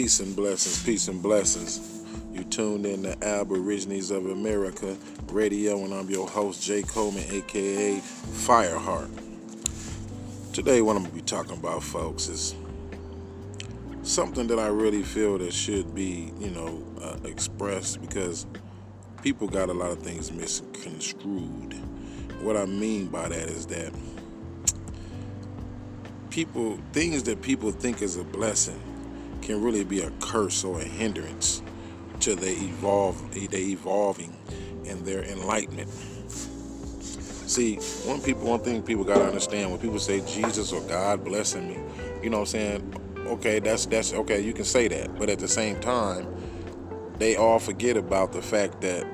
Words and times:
Peace 0.00 0.20
and 0.20 0.34
blessings, 0.34 0.82
peace 0.82 1.08
and 1.08 1.22
blessings. 1.22 2.02
You 2.32 2.42
tuned 2.44 2.86
in 2.86 3.02
to 3.02 3.22
Aborigines 3.22 4.10
of 4.10 4.30
America 4.30 4.96
Radio, 5.30 5.84
and 5.84 5.92
I'm 5.92 6.08
your 6.08 6.26
host, 6.26 6.62
Jay 6.62 6.80
Coleman, 6.80 7.22
aka 7.30 7.98
Fireheart. 7.98 9.10
Today, 10.54 10.80
what 10.80 10.96
I'm 10.96 11.02
going 11.02 11.10
to 11.10 11.16
be 11.16 11.20
talking 11.20 11.52
about, 11.52 11.82
folks, 11.82 12.28
is 12.28 12.54
something 14.02 14.46
that 14.46 14.58
I 14.58 14.68
really 14.68 15.02
feel 15.02 15.36
that 15.36 15.52
should 15.52 15.94
be, 15.94 16.32
you 16.40 16.48
know, 16.48 16.82
uh, 17.02 17.18
expressed 17.28 18.00
because 18.00 18.46
people 19.22 19.48
got 19.48 19.68
a 19.68 19.74
lot 19.74 19.90
of 19.90 19.98
things 19.98 20.32
misconstrued. 20.32 21.74
What 22.40 22.56
I 22.56 22.64
mean 22.64 23.08
by 23.08 23.28
that 23.28 23.50
is 23.50 23.66
that 23.66 23.92
people, 26.30 26.78
things 26.94 27.22
that 27.24 27.42
people 27.42 27.70
think 27.70 28.00
is 28.00 28.16
a 28.16 28.24
blessing, 28.24 28.80
can 29.50 29.62
really 29.62 29.82
be 29.82 30.00
a 30.00 30.10
curse 30.20 30.62
or 30.62 30.80
a 30.80 30.84
hindrance 30.84 31.60
to 32.20 32.36
their 32.36 32.52
evolve, 32.52 33.34
they 33.34 33.58
evolving 33.58 34.36
in 34.84 35.04
their 35.04 35.24
enlightenment. 35.24 35.88
See, 37.48 37.76
one 38.06 38.20
people, 38.20 38.42
one 38.46 38.60
thing 38.60 38.80
people 38.80 39.02
gotta 39.02 39.24
understand 39.24 39.72
when 39.72 39.80
people 39.80 39.98
say 39.98 40.20
Jesus 40.20 40.72
or 40.72 40.82
God 40.82 41.24
blessing 41.24 41.68
me, 41.68 41.78
you 42.22 42.30
know 42.30 42.38
what 42.38 42.42
I'm 42.42 42.46
saying? 42.46 43.26
Okay, 43.26 43.58
that's 43.58 43.86
that's 43.86 44.12
okay, 44.12 44.40
you 44.40 44.52
can 44.52 44.64
say 44.64 44.86
that, 44.86 45.18
but 45.18 45.28
at 45.28 45.40
the 45.40 45.48
same 45.48 45.80
time, 45.80 46.32
they 47.18 47.34
all 47.34 47.58
forget 47.58 47.96
about 47.96 48.32
the 48.32 48.42
fact 48.42 48.80
that 48.82 49.04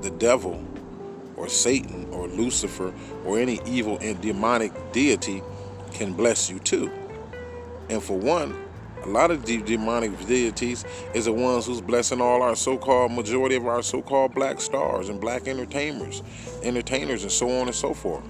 the 0.00 0.10
devil 0.10 0.64
or 1.36 1.46
Satan 1.46 2.08
or 2.10 2.26
Lucifer 2.28 2.94
or 3.26 3.38
any 3.38 3.60
evil 3.66 3.98
and 4.00 4.18
demonic 4.22 4.72
deity 4.92 5.42
can 5.92 6.14
bless 6.14 6.48
you 6.48 6.58
too. 6.60 6.90
And 7.90 8.02
for 8.02 8.16
one, 8.16 8.63
a 9.04 9.08
lot 9.08 9.30
of 9.30 9.44
demonic 9.44 10.18
deities 10.26 10.84
is 11.12 11.26
the 11.26 11.32
ones 11.32 11.66
who's 11.66 11.82
blessing 11.82 12.22
all 12.22 12.42
our 12.42 12.56
so-called 12.56 13.12
majority 13.12 13.54
of 13.54 13.66
our 13.66 13.82
so-called 13.82 14.34
black 14.34 14.60
stars 14.60 15.10
and 15.10 15.20
black 15.20 15.46
entertainers, 15.46 16.22
entertainers 16.62 17.22
and 17.22 17.30
so 17.30 17.50
on 17.50 17.66
and 17.66 17.74
so 17.74 17.92
forth. 17.92 18.24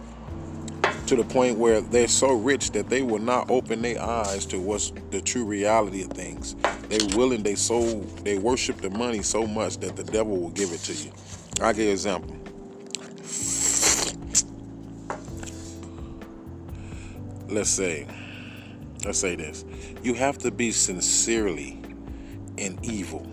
To 1.07 1.17
the 1.17 1.25
point 1.25 1.59
where 1.59 1.81
they're 1.81 2.09
so 2.09 2.33
rich 2.33 2.73
that 2.73 2.89
they 2.89 3.03
will 3.03 3.21
not 3.21 3.51
open 3.51 3.83
their 3.83 4.03
eyes 4.03 4.47
to 4.47 4.59
what's 4.59 4.93
the 5.11 5.21
true 5.21 5.45
reality 5.45 6.03
of 6.03 6.09
things. 6.09 6.57
They're 6.89 7.17
willing, 7.17 7.43
they 7.43 7.55
so 7.55 8.01
they 8.25 8.39
worship 8.39 8.81
the 8.81 8.91
money 8.91 9.23
so 9.23 9.47
much 9.47 9.77
that 9.79 9.97
the 9.97 10.05
devil 10.05 10.37
will 10.37 10.51
give 10.51 10.73
it 10.73 10.81
to 10.81 10.93
you. 10.93 11.13
I'll 11.61 11.73
give 11.73 11.85
you 11.85 11.89
an 11.89 11.93
example. 11.93 12.37
Let's 17.49 17.71
say 17.71 18.09
let's 19.05 19.19
say 19.19 19.37
this 19.37 19.65
you 20.05 20.13
have 20.13 20.37
to 20.37 20.51
be 20.51 20.71
sincerely 20.71 21.81
in 22.59 22.79
evil. 22.83 23.27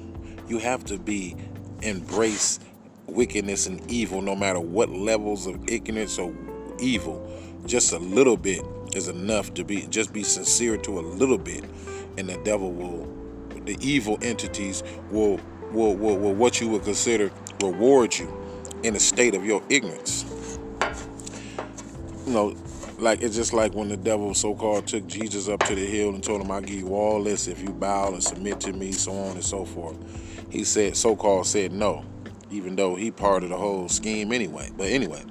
You 0.48 0.58
have 0.60 0.86
to 0.86 0.98
be 0.98 1.36
embrace 1.82 2.60
wickedness 3.08 3.68
and 3.68 3.92
evil 3.92 4.22
no 4.22 4.36
matter 4.36 4.60
what 4.60 4.90
levels 4.90 5.48
of 5.48 5.70
ignorance 5.70 6.18
or 6.18 6.34
evil. 6.80 7.30
Just 7.66 7.92
a 7.92 8.00
little 8.00 8.38
bit 8.38 8.64
is 8.96 9.10
enough 9.10 9.54
to 9.56 9.66
be 9.66 9.86
just 9.88 10.14
be 10.14 10.24
sincere 10.24 10.78
to 10.78 11.00
a 11.00 11.02
little 11.02 11.38
bit 11.38 11.66
and 12.18 12.30
the 12.30 12.38
devil 12.44 12.72
will 12.72 13.06
the 13.66 13.78
evil 13.82 14.18
entities 14.22 14.82
will 15.12 15.40
will, 15.72 15.96
will, 15.96 16.18
will 16.18 16.34
what 16.34 16.60
you 16.62 16.70
would 16.70 16.84
consider 16.84 17.32
reward 17.62 18.18
you 18.18 18.34
in 18.84 18.96
a 18.96 19.00
state 19.00 19.36
of 19.36 19.46
your 19.46 19.62
ignorance. 19.70 20.26
You 22.26 22.34
know 22.34 22.56
like 23.02 23.24
it's 23.24 23.36
just 23.36 23.52
like 23.52 23.74
when 23.74 23.90
the 23.90 23.98
devil 23.98 24.34
so-called 24.34 24.88
took 24.88 25.08
Jesus 25.08 25.50
up 25.50 25.62
to 25.64 25.76
the 25.76 25.86
hill 25.86 26.10
and 26.10 26.24
told 26.24 26.42
him, 26.42 26.52
"I 26.52 26.62
give 26.62 26.76
you 26.76 26.94
all 26.94 27.24
this 27.24 27.48
if 27.48 27.62
you 27.62 27.70
bow 27.70 28.14
and 28.14 28.24
submit 28.24 28.60
to 28.62 28.74
me," 28.74 28.92
so 28.92 29.12
on 29.12 29.32
and 29.32 29.44
so 29.44 29.66
forth. 29.66 29.98
He 30.50 30.64
said, 30.64 30.96
so-called 30.96 31.48
said 31.48 31.72
no, 31.72 32.04
even 32.52 32.76
though 32.76 32.96
he 32.96 33.10
part 33.10 33.44
of 33.44 33.50
the 33.50 33.58
whole 33.58 33.90
scheme 33.90 34.32
anyway. 34.32 34.70
But 34.78 34.90
anyway, 34.90 35.24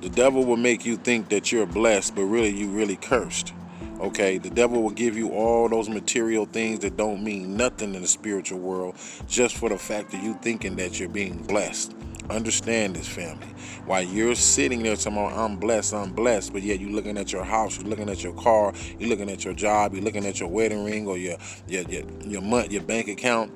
the 0.00 0.08
devil 0.08 0.44
will 0.44 0.56
make 0.56 0.86
you 0.86 0.96
think 0.96 1.28
that 1.30 1.50
you're 1.50 1.66
blessed, 1.66 2.14
but 2.14 2.24
really 2.24 2.50
you 2.50 2.68
really 2.68 2.96
cursed. 2.96 3.52
Okay, 4.00 4.38
the 4.38 4.50
devil 4.50 4.82
will 4.82 4.90
give 4.90 5.16
you 5.16 5.30
all 5.30 5.68
those 5.68 5.88
material 5.88 6.44
things 6.44 6.80
that 6.80 6.96
don't 6.96 7.22
mean 7.22 7.56
nothing 7.56 7.94
in 7.94 8.02
the 8.02 8.08
spiritual 8.08 8.58
world 8.58 8.96
just 9.28 9.56
for 9.56 9.68
the 9.68 9.78
fact 9.78 10.10
that 10.10 10.22
you 10.22 10.36
thinking 10.42 10.76
that 10.76 11.00
you're 11.00 11.08
being 11.08 11.38
blessed. 11.44 11.94
Understand 12.30 12.96
this, 12.96 13.08
family. 13.08 13.46
While 13.84 14.02
you're 14.02 14.34
sitting 14.34 14.82
there 14.82 14.96
saying, 14.96 15.18
I'm 15.18 15.56
blessed, 15.56 15.92
I'm 15.92 16.12
blessed, 16.12 16.52
but 16.52 16.62
yet 16.62 16.80
you're 16.80 16.90
looking 16.90 17.18
at 17.18 17.32
your 17.32 17.44
house, 17.44 17.78
you're 17.78 17.88
looking 17.88 18.08
at 18.08 18.22
your 18.22 18.32
car, 18.34 18.72
you're 18.98 19.08
looking 19.08 19.30
at 19.30 19.44
your 19.44 19.54
job, 19.54 19.92
you're 19.92 20.04
looking 20.04 20.24
at 20.24 20.40
your 20.40 20.48
wedding 20.48 20.84
ring 20.84 21.06
or 21.06 21.18
your 21.18 21.36
your 21.66 21.82
your, 21.82 22.04
your 22.22 22.42
month, 22.42 22.72
your 22.72 22.82
bank 22.82 23.08
account. 23.08 23.52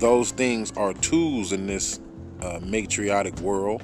Those 0.00 0.30
things 0.30 0.72
are 0.76 0.94
tools 0.94 1.52
in 1.52 1.66
this 1.66 2.00
uh, 2.40 2.58
matriotic 2.62 3.38
world, 3.40 3.82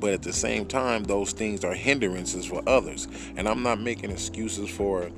but 0.00 0.12
at 0.12 0.22
the 0.22 0.32
same 0.32 0.64
time, 0.66 1.04
those 1.04 1.32
things 1.32 1.64
are 1.64 1.74
hindrances 1.74 2.46
for 2.46 2.62
others. 2.66 3.06
And 3.36 3.46
I'm 3.46 3.62
not 3.62 3.80
making 3.80 4.10
excuses 4.10 4.70
for 4.70 5.10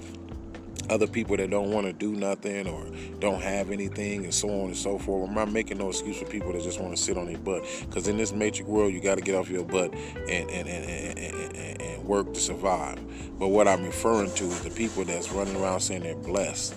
other 0.92 1.06
people 1.06 1.36
that 1.38 1.50
don't 1.50 1.70
want 1.70 1.86
to 1.86 1.92
do 1.92 2.12
nothing 2.12 2.68
or 2.68 2.86
don't 3.18 3.40
have 3.40 3.70
anything 3.70 4.24
and 4.24 4.34
so 4.34 4.48
on 4.48 4.66
and 4.66 4.76
so 4.76 4.98
forth. 4.98 5.28
I'm 5.28 5.34
not 5.34 5.50
making 5.50 5.78
no 5.78 5.88
excuse 5.88 6.18
for 6.18 6.26
people 6.26 6.52
that 6.52 6.62
just 6.62 6.80
want 6.80 6.94
to 6.94 7.02
sit 7.02 7.16
on 7.16 7.26
their 7.26 7.38
butt. 7.38 7.64
Because 7.88 8.08
in 8.08 8.18
this 8.18 8.32
matrix 8.32 8.68
world, 8.68 8.92
you 8.92 9.00
got 9.00 9.16
to 9.16 9.22
get 9.22 9.34
off 9.34 9.48
your 9.48 9.64
butt 9.64 9.94
and, 9.94 10.50
and, 10.50 10.68
and, 10.68 11.18
and, 11.18 11.82
and 11.82 12.04
work 12.04 12.34
to 12.34 12.40
survive. 12.40 12.98
But 13.38 13.48
what 13.48 13.66
I'm 13.66 13.84
referring 13.84 14.32
to 14.34 14.44
is 14.44 14.60
the 14.60 14.70
people 14.70 15.04
that's 15.04 15.32
running 15.32 15.56
around 15.56 15.80
saying 15.80 16.02
they're 16.02 16.14
blessed. 16.14 16.74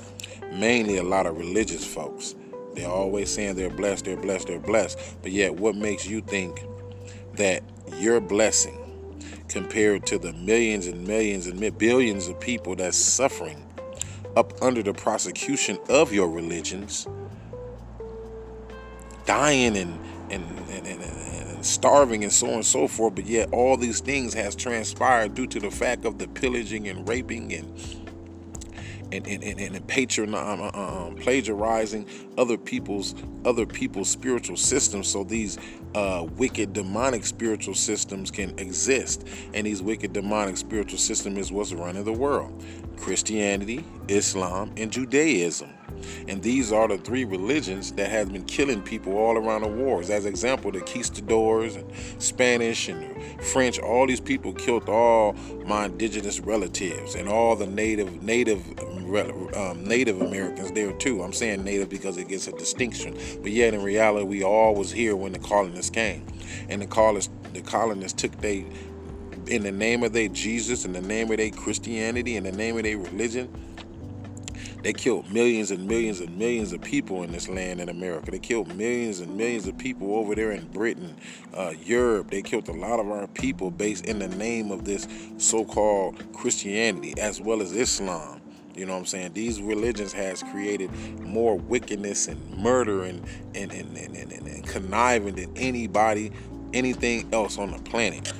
Mainly 0.53 0.97
a 0.97 1.03
lot 1.03 1.25
of 1.25 1.37
religious 1.37 1.85
folks. 1.85 2.35
They're 2.73 2.89
always 2.89 3.33
saying 3.33 3.55
they're 3.55 3.69
blessed, 3.69 4.05
they're 4.05 4.17
blessed, 4.17 4.47
they're 4.47 4.59
blessed. 4.59 4.97
But 5.21 5.31
yet, 5.31 5.55
what 5.55 5.75
makes 5.75 6.07
you 6.07 6.21
think 6.21 6.63
that 7.35 7.63
your 7.99 8.21
blessing 8.21 8.81
compared 9.47 10.05
to 10.07 10.17
the 10.17 10.33
millions 10.33 10.87
and 10.87 11.05
millions 11.05 11.47
and 11.47 11.77
billions 11.77 12.27
of 12.27 12.39
people 12.39 12.75
that's 12.75 12.97
suffering 12.97 13.64
up 14.35 14.53
under 14.61 14.83
the 14.83 14.93
prosecution 14.93 15.77
of 15.89 16.13
your 16.13 16.29
religions, 16.29 17.07
dying 19.25 19.77
and 19.77 19.99
and, 20.31 20.43
and, 20.69 20.87
and, 20.87 21.01
and, 21.01 21.65
starving 21.65 22.23
and 22.23 22.33
so 22.33 22.47
on 22.47 22.53
and 22.55 22.65
so 22.65 22.87
forth, 22.87 23.15
but 23.15 23.25
yet 23.25 23.51
all 23.51 23.77
these 23.77 23.99
things 23.99 24.33
has 24.33 24.55
transpired 24.55 25.33
due 25.33 25.47
to 25.47 25.59
the 25.59 25.71
fact 25.71 26.05
of 26.05 26.17
the 26.17 26.27
pillaging 26.27 26.87
and 26.87 27.07
raping 27.07 27.53
and 27.53 28.04
and 29.11 29.27
and, 29.27 29.43
and, 29.43 29.59
and 29.59 29.87
patron, 29.87 30.33
um, 30.33 30.61
uh, 30.61 30.71
um, 30.73 31.15
plagiarizing 31.15 32.07
other 32.37 32.57
people's 32.57 33.15
other 33.45 33.65
people's 33.65 34.09
spiritual 34.09 34.57
systems. 34.57 35.07
So 35.07 35.23
these 35.23 35.57
uh, 35.93 36.27
wicked 36.35 36.73
demonic 36.73 37.25
spiritual 37.25 37.75
systems 37.75 38.31
can 38.31 38.57
exist. 38.59 39.27
And 39.53 39.65
these 39.65 39.81
wicked 39.81 40.13
demonic 40.13 40.57
spiritual 40.57 40.99
system 40.99 41.37
is 41.37 41.51
what's 41.51 41.73
running 41.73 42.03
the 42.03 42.13
world. 42.13 42.63
Christianity, 42.97 43.85
Islam, 44.07 44.73
and 44.77 44.91
Judaism. 44.91 45.74
And 46.27 46.41
these 46.41 46.71
are 46.71 46.87
the 46.87 46.97
three 46.97 47.25
religions 47.25 47.91
that 47.93 48.09
have 48.09 48.31
been 48.31 48.45
killing 48.45 48.81
people 48.81 49.17
all 49.17 49.37
around 49.37 49.61
the 49.61 49.67
wars. 49.67 50.09
As 50.09 50.25
example, 50.25 50.71
the 50.71 50.79
conquistadors 50.79 51.75
and 51.75 51.91
Spanish 52.19 52.89
and 52.89 53.43
French, 53.43 53.79
all 53.79 54.07
these 54.07 54.19
people 54.19 54.53
killed 54.53 54.89
all 54.89 55.33
my 55.65 55.85
indigenous 55.85 56.39
relatives 56.39 57.15
and 57.15 57.27
all 57.27 57.55
the 57.55 57.67
native 57.67 58.23
native 58.23 58.63
um, 59.55 59.83
Native 59.85 60.21
Americans 60.21 60.71
there 60.71 60.91
too. 60.93 61.21
I'm 61.21 61.33
saying 61.33 61.63
native 61.63 61.89
because 61.89 62.17
it 62.17 62.27
gets 62.27 62.47
a 62.47 62.51
distinction, 62.51 63.17
but 63.41 63.51
yet 63.51 63.73
in 63.73 63.83
reality, 63.83 64.25
we 64.25 64.43
all 64.43 64.75
was 64.75 64.91
here 64.91 65.15
when 65.15 65.31
the 65.31 65.39
colonists 65.39 65.89
came, 65.89 66.25
and 66.69 66.81
the 66.81 66.87
colonists 66.87 67.31
the 67.53 67.61
colonists 67.61 68.21
took 68.21 68.35
they 68.41 68.65
in 69.47 69.63
the 69.63 69.71
name 69.71 70.03
of 70.03 70.13
their 70.13 70.27
Jesus, 70.27 70.85
in 70.85 70.93
the 70.93 71.01
name 71.01 71.29
of 71.31 71.37
their 71.37 71.51
Christianity, 71.51 72.35
in 72.35 72.43
the 72.43 72.51
name 72.51 72.77
of 72.77 72.83
their 72.83 72.97
religion, 72.97 73.47
they 74.85 74.93
killed 74.93 75.33
millions 75.33 75.71
and 75.71 75.87
millions 75.87 76.19
and 76.19 76.37
millions 76.37 76.71
of 76.71 76.79
people 76.79 77.23
in 77.23 77.31
this 77.31 77.49
land 77.49 77.81
in 77.81 77.89
America. 77.89 78.29
They 78.29 78.37
killed 78.37 78.75
millions 78.75 79.19
and 79.19 79.35
millions 79.35 79.65
of 79.67 79.75
people 79.79 80.15
over 80.15 80.35
there 80.35 80.51
in 80.51 80.67
Britain, 80.67 81.17
uh, 81.55 81.73
Europe. 81.83 82.29
They 82.29 82.43
killed 82.43 82.69
a 82.69 82.71
lot 82.71 82.99
of 82.99 83.09
our 83.09 83.25
people 83.25 83.71
based 83.71 84.05
in 84.05 84.19
the 84.19 84.27
name 84.27 84.69
of 84.69 84.85
this 84.85 85.07
so-called 85.39 86.31
Christianity 86.33 87.15
as 87.19 87.41
well 87.41 87.63
as 87.63 87.71
Islam. 87.71 88.39
You 88.75 88.85
know 88.85 88.93
what 88.93 88.99
I'm 88.99 89.05
saying? 89.07 89.33
These 89.33 89.59
religions 89.59 90.13
has 90.13 90.43
created 90.43 90.91
more 91.19 91.57
wickedness 91.57 92.27
and 92.27 92.55
murder 92.55 93.05
and 93.05 93.25
and, 93.55 93.71
and, 93.71 93.97
and, 93.97 94.15
and, 94.15 94.31
and 94.33 94.67
conniving 94.67 95.33
than 95.33 95.57
anybody, 95.57 96.31
anything 96.73 97.27
else 97.33 97.57
on 97.57 97.71
the 97.71 97.79
planet. 97.79 98.31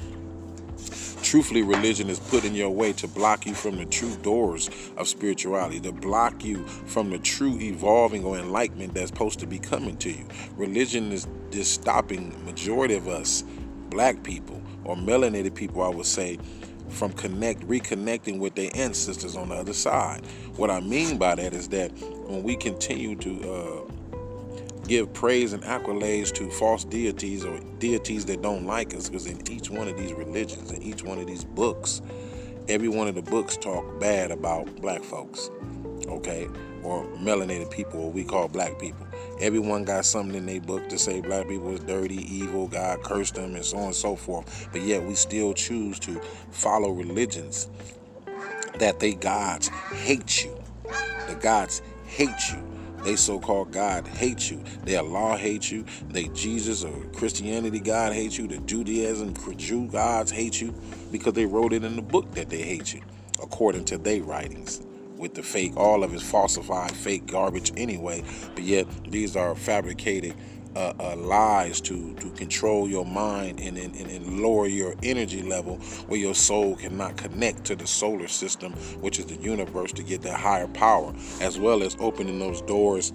Truthfully, 1.26 1.64
religion 1.64 2.08
is 2.12 2.20
put 2.20 2.46
in 2.46 2.54
your 2.54 2.70
way 2.70 2.94
to 2.94 3.08
block 3.08 3.48
you 3.48 3.56
from 3.56 3.78
the 3.78 3.86
true 3.86 4.16
doors 4.18 4.70
of 4.96 5.08
spirituality, 5.08 5.80
to 5.80 5.92
block 5.92 6.46
you 6.46 6.64
from 6.68 7.10
the 7.10 7.18
true 7.18 7.60
evolving 7.60 8.24
or 8.24 8.38
enlightenment 8.38 8.94
that's 8.94 9.10
supposed 9.10 9.40
to 9.40 9.48
be 9.48 9.58
coming 9.58 9.98
to 9.98 10.12
you. 10.12 10.24
Religion 10.56 11.12
is 11.12 11.28
just 11.50 11.74
stopping 11.74 12.46
majority 12.46 12.94
of 12.94 13.08
us, 13.08 13.44
black 13.90 14.22
people 14.22 14.62
or 14.84 14.96
melanated 14.96 15.56
people, 15.56 15.82
I 15.82 15.90
would 15.90 16.06
say, 16.06 16.38
from 16.90 17.12
connect 17.14 17.62
reconnecting 17.68 18.38
with 18.38 18.54
their 18.54 18.70
ancestors 18.76 19.36
on 19.36 19.50
the 19.50 19.56
other 19.56 19.74
side. 19.74 20.24
What 20.58 20.70
I 20.70 20.80
mean 20.80 21.18
by 21.18 21.34
that 21.34 21.56
is 21.56 21.70
that 21.70 21.92
when 22.28 22.44
we 22.44 22.56
continue 22.56 23.16
to 23.16 23.52
uh, 23.52 23.92
give 24.88 25.12
praise 25.14 25.54
and 25.54 25.64
accolades 25.64 26.34
to 26.34 26.50
false 26.52 26.84
deities 26.84 27.44
or 27.44 27.60
deities 27.80 28.26
that 28.26 28.42
don't 28.42 28.66
like 28.66 28.94
us, 28.96 29.10
because 29.10 29.26
in 29.26 29.40
each 29.52 29.70
one 29.70 29.88
of 29.88 29.98
these 29.98 30.14
religions, 30.14 30.72
in 30.72 30.82
each 30.84 31.04
one 31.04 31.20
of 31.20 31.28
these 31.28 31.44
books, 31.44 32.02
every 32.68 32.88
one 32.88 33.08
of 33.08 33.16
the 33.16 33.22
books 33.22 33.58
talk 33.58 34.00
bad 34.00 34.32
about 34.32 34.74
black 34.78 35.04
folks, 35.04 35.50
okay, 36.08 36.48
or 36.84 37.06
melanated 37.18 37.72
people, 37.72 38.06
what 38.06 38.14
we 38.14 38.24
call 38.24 38.48
black 38.48 38.78
people. 38.80 39.06
Everyone 39.40 39.84
got 39.84 40.06
something 40.06 40.36
in 40.36 40.46
their 40.46 40.62
book 40.62 40.88
to 40.90 40.98
say 40.98 41.20
black 41.20 41.48
people 41.48 41.74
is 41.74 41.80
dirty, 41.82 42.22
evil, 42.34 42.68
God 42.68 43.04
cursed 43.04 43.36
them, 43.36 43.56
and 43.56 43.66
so 43.66 43.78
on 43.78 43.86
and 43.86 43.96
so 43.96 44.16
forth. 44.16 44.70
But 44.72 44.82
yet 44.82 45.04
we 45.04 45.16
still 45.16 45.54
choose 45.54 46.00
to 46.00 46.20
follow 46.52 46.92
religions 46.92 47.70
that 48.80 49.00
they 49.00 49.14
gods 49.16 49.68
hate 49.68 50.44
you. 50.44 50.56
The 51.28 51.36
gods 51.36 51.82
hate 52.06 52.30
you. 52.52 52.75
They 53.06 53.16
so-called 53.16 53.72
God 53.72 54.08
hates 54.08 54.50
you. 54.50 54.64
They 54.84 54.96
Allah 54.96 55.38
hates 55.38 55.72
you. 55.72 55.86
They 56.10 56.24
Jesus 56.30 56.84
or 56.84 57.06
Christianity 57.14 57.80
God 57.80 58.14
hates 58.14 58.40
you. 58.40 58.48
The 58.48 58.58
Judaism 58.58 59.36
Jew 59.58 59.88
gods 59.88 60.32
hate 60.32 60.60
you 60.60 60.74
because 61.12 61.34
they 61.34 61.46
wrote 61.46 61.72
it 61.72 61.84
in 61.84 61.96
the 61.96 62.02
book 62.02 62.32
that 62.34 62.50
they 62.50 62.64
hate 62.64 62.96
you, 62.96 63.02
according 63.44 63.86
to 63.86 64.00
their 64.00 64.24
writings 64.24 64.82
with 65.18 65.36
the 65.36 65.44
fake, 65.44 65.78
all 65.78 66.04
of 66.04 66.12
his 66.12 66.24
falsified 66.24 66.92
fake 66.92 67.28
garbage 67.28 67.72
anyway. 67.78 68.24
But 68.56 68.64
yet 68.64 68.88
these 69.08 69.36
are 69.36 69.54
fabricated 69.56 70.36
uh, 70.76 70.94
uh, 71.00 71.16
lies 71.16 71.82
to 71.82 72.14
to 72.16 72.30
control 72.32 72.88
your 72.88 73.06
mind 73.06 73.60
and, 73.60 73.78
and, 73.78 73.96
and 73.96 74.42
lower 74.42 74.68
your 74.68 74.96
energy 75.04 75.42
level 75.42 75.78
where 76.08 76.20
your 76.20 76.36
soul 76.36 76.76
cannot 76.76 77.18
connect 77.18 77.64
to 77.66 77.76
the 77.76 77.88
solar 77.88 78.28
system, 78.28 78.74
which 79.02 79.20
is 79.20 79.26
the 79.26 79.36
universe, 79.36 79.92
to 79.94 80.04
get 80.04 80.22
that 80.22 80.40
higher 80.40 80.68
power, 80.68 81.14
as 81.42 81.60
well 81.60 81.84
as 81.84 81.96
opening 82.00 82.40
those 82.40 82.62
doors 82.62 83.14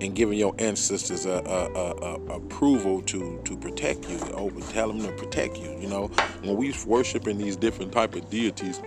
and 0.00 0.14
giving 0.14 0.38
your 0.38 0.54
ancestors 0.58 1.26
a, 1.26 1.30
a, 1.30 1.72
a, 1.74 2.36
approval 2.36 3.02
to 3.02 3.40
to 3.44 3.56
protect 3.56 4.08
you. 4.08 4.18
Open, 4.32 4.62
tell 4.62 4.88
them 4.88 5.00
to 5.02 5.12
protect 5.12 5.56
you. 5.58 5.76
You 5.80 5.88
know, 5.88 6.06
when 6.42 6.56
we 6.56 6.74
worship 6.86 7.26
in 7.26 7.38
these 7.38 7.56
different 7.56 7.92
type 7.92 8.14
of 8.14 8.28
deities 8.30 8.80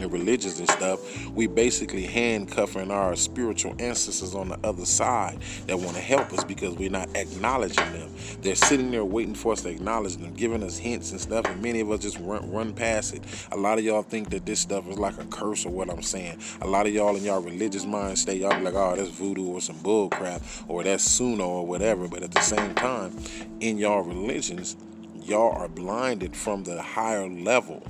and 0.00 0.12
religions 0.12 0.58
and 0.58 0.68
stuff, 0.70 1.26
we 1.30 1.46
basically 1.46 2.04
handcuffing 2.04 2.90
our 2.90 3.16
spiritual 3.16 3.74
ancestors 3.78 4.34
on 4.34 4.48
the 4.48 4.58
other 4.64 4.84
side 4.84 5.38
that 5.66 5.78
want 5.78 5.94
to 5.96 6.02
help 6.02 6.32
us 6.32 6.44
because 6.44 6.74
we're 6.74 6.90
not 6.90 7.08
acknowledging 7.16 7.92
them. 7.92 8.10
They're 8.42 8.54
sitting 8.54 8.90
there 8.90 9.04
waiting 9.04 9.34
for 9.34 9.52
us 9.52 9.62
to 9.62 9.70
acknowledge 9.70 10.16
them, 10.16 10.34
giving 10.34 10.62
us 10.62 10.78
hints 10.78 11.10
and 11.12 11.20
stuff, 11.20 11.46
and 11.46 11.62
many 11.62 11.80
of 11.80 11.90
us 11.90 12.00
just 12.00 12.18
run, 12.20 12.50
run 12.50 12.72
past 12.72 13.14
it. 13.14 13.22
A 13.52 13.56
lot 13.56 13.78
of 13.78 13.84
y'all 13.84 14.02
think 14.02 14.30
that 14.30 14.46
this 14.46 14.60
stuff 14.60 14.88
is 14.88 14.98
like 14.98 15.18
a 15.18 15.24
curse 15.26 15.66
or 15.66 15.70
what 15.70 15.90
I'm 15.90 16.02
saying. 16.02 16.40
A 16.62 16.66
lot 16.66 16.86
of 16.86 16.94
y'all 16.94 17.16
in 17.16 17.24
y'all 17.24 17.42
religious 17.42 17.84
mind 17.84 18.18
state, 18.18 18.40
y'all 18.40 18.56
be 18.56 18.64
like, 18.64 18.74
oh, 18.74 18.96
that's 18.96 19.10
voodoo 19.10 19.46
or 19.46 19.60
some 19.60 19.78
bull 19.78 20.08
crap 20.08 20.42
or 20.66 20.82
that's 20.84 21.06
Suno 21.06 21.46
or 21.46 21.66
whatever. 21.66 22.08
But 22.08 22.22
at 22.22 22.32
the 22.32 22.40
same 22.40 22.74
time, 22.74 23.16
in 23.60 23.78
y'all 23.78 24.02
religions, 24.02 24.76
y'all 25.22 25.52
are 25.56 25.68
blinded 25.68 26.34
from 26.34 26.64
the 26.64 26.80
higher 26.80 27.28
level 27.28 27.82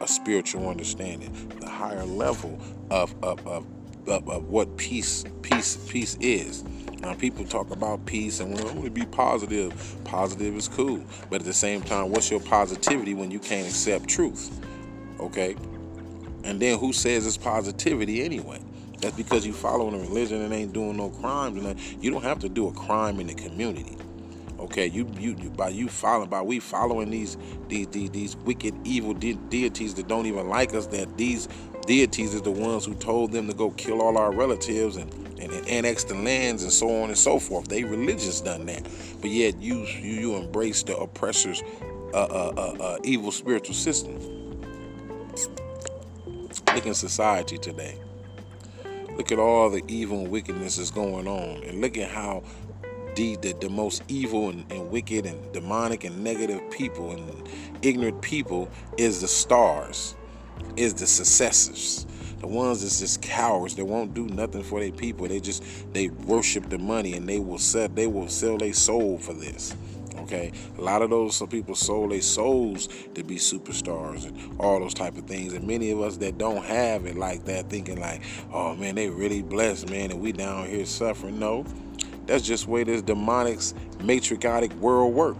a 0.00 0.08
spiritual 0.08 0.68
understanding, 0.68 1.32
the 1.60 1.68
higher 1.68 2.04
level 2.04 2.58
of, 2.90 3.14
of, 3.22 3.46
of, 3.46 3.66
of, 4.06 4.28
of 4.28 4.48
what 4.48 4.76
peace, 4.76 5.24
peace, 5.42 5.76
peace 5.88 6.16
is. 6.20 6.64
Now, 7.00 7.14
people 7.14 7.44
talk 7.44 7.70
about 7.70 8.04
peace 8.06 8.40
and 8.40 8.50
we 8.50 8.82
to 8.82 8.90
be 8.90 9.04
positive. 9.06 9.96
Positive 10.04 10.56
is 10.56 10.66
cool. 10.66 11.04
But 11.30 11.40
at 11.40 11.46
the 11.46 11.52
same 11.52 11.80
time, 11.80 12.10
what's 12.10 12.30
your 12.30 12.40
positivity 12.40 13.14
when 13.14 13.30
you 13.30 13.38
can't 13.38 13.66
accept 13.66 14.08
truth? 14.08 14.60
Okay? 15.20 15.54
And 16.42 16.60
then 16.60 16.78
who 16.78 16.92
says 16.92 17.26
it's 17.26 17.36
positivity 17.36 18.22
anyway? 18.22 18.60
That's 19.00 19.16
because 19.16 19.46
you 19.46 19.52
following 19.52 19.94
a 19.94 19.98
religion 19.98 20.42
and 20.42 20.52
ain't 20.52 20.72
doing 20.72 20.96
no 20.96 21.10
crimes. 21.10 21.64
And 21.64 21.78
you 22.02 22.10
don't 22.10 22.24
have 22.24 22.40
to 22.40 22.48
do 22.48 22.66
a 22.66 22.72
crime 22.72 23.20
in 23.20 23.28
the 23.28 23.34
community. 23.34 23.96
Okay, 24.58 24.86
you, 24.86 25.08
you, 25.18 25.34
by 25.50 25.68
you 25.68 25.88
following 25.88 26.28
by 26.28 26.42
we 26.42 26.58
following 26.58 27.10
these 27.10 27.36
these 27.68 27.86
these, 27.88 28.10
these 28.10 28.36
wicked 28.36 28.74
evil 28.84 29.14
de- 29.14 29.34
deities 29.34 29.94
that 29.94 30.08
don't 30.08 30.26
even 30.26 30.48
like 30.48 30.74
us. 30.74 30.88
That 30.88 31.16
these 31.16 31.48
deities 31.86 32.34
is 32.34 32.42
the 32.42 32.50
ones 32.50 32.84
who 32.84 32.94
told 32.94 33.30
them 33.30 33.46
to 33.46 33.54
go 33.54 33.70
kill 33.72 34.02
all 34.02 34.18
our 34.18 34.32
relatives 34.32 34.96
and 34.96 35.12
and, 35.40 35.52
and 35.52 35.68
annex 35.68 36.02
the 36.04 36.14
lands 36.14 36.64
and 36.64 36.72
so 36.72 37.02
on 37.02 37.08
and 37.08 37.18
so 37.18 37.38
forth. 37.38 37.68
They 37.68 37.84
religious 37.84 38.40
done 38.40 38.66
that, 38.66 38.82
but 39.20 39.30
yet 39.30 39.60
you 39.62 39.84
you 39.86 40.20
you 40.20 40.36
embrace 40.36 40.82
the 40.82 40.96
oppressors' 40.96 41.62
uh, 42.12 42.16
uh, 42.16 42.52
uh, 42.56 42.82
uh 42.82 42.98
evil 43.04 43.30
spiritual 43.30 43.76
system. 43.76 44.18
Look 46.74 46.86
in 46.86 46.94
society 46.94 47.58
today. 47.58 47.96
Look 49.16 49.32
at 49.32 49.38
all 49.38 49.70
the 49.70 49.82
evil 49.88 50.26
wickedness 50.26 50.76
that's 50.76 50.90
going 50.90 51.28
on, 51.28 51.62
and 51.62 51.80
look 51.80 51.96
at 51.96 52.10
how 52.10 52.42
the, 53.18 53.52
the, 53.60 53.68
most 53.68 54.02
evil 54.08 54.50
and, 54.50 54.70
and 54.70 54.90
wicked 54.90 55.26
and 55.26 55.52
demonic 55.52 56.04
and 56.04 56.22
negative 56.22 56.60
people 56.70 57.10
and 57.10 57.48
ignorant 57.82 58.22
people 58.22 58.70
is 58.96 59.20
the 59.20 59.28
stars, 59.28 60.14
is 60.76 60.94
the 60.94 61.06
successors. 61.06 62.06
The 62.38 62.46
ones 62.46 62.82
that's 62.82 63.00
just 63.00 63.20
cowards, 63.20 63.74
they 63.74 63.82
won't 63.82 64.14
do 64.14 64.28
nothing 64.28 64.62
for 64.62 64.78
their 64.78 64.92
people. 64.92 65.26
They 65.26 65.40
just 65.40 65.64
they 65.92 66.10
worship 66.10 66.68
the 66.68 66.78
money 66.78 67.14
and 67.14 67.28
they 67.28 67.40
will 67.40 67.58
sell 67.58 67.88
they 67.88 68.06
will 68.06 68.28
sell 68.28 68.56
their 68.56 68.72
soul 68.72 69.18
for 69.18 69.32
this. 69.32 69.74
Okay, 70.18 70.52
a 70.76 70.80
lot 70.80 71.02
of 71.02 71.10
those 71.10 71.34
some 71.34 71.48
people 71.48 71.74
sold 71.74 72.12
their 72.12 72.20
souls 72.20 72.88
to 73.14 73.24
be 73.24 73.36
superstars 73.36 74.26
and 74.26 74.60
all 74.60 74.78
those 74.78 74.94
type 74.94 75.16
of 75.16 75.24
things. 75.24 75.52
And 75.54 75.66
many 75.66 75.90
of 75.90 76.00
us 76.00 76.16
that 76.18 76.38
don't 76.38 76.64
have 76.64 77.06
it 77.06 77.16
like 77.16 77.44
that, 77.46 77.68
thinking 77.70 77.98
like, 77.98 78.22
oh 78.52 78.76
man, 78.76 78.94
they 78.94 79.08
really 79.08 79.42
blessed, 79.42 79.90
man, 79.90 80.12
and 80.12 80.20
we 80.20 80.30
down 80.30 80.68
here 80.68 80.86
suffering. 80.86 81.40
No, 81.40 81.64
that's 82.28 82.44
just 82.44 82.66
the 82.66 82.70
way 82.70 82.84
this 82.84 83.02
demonic, 83.02 83.58
matricotic 83.98 84.72
world 84.74 85.14
work. 85.14 85.36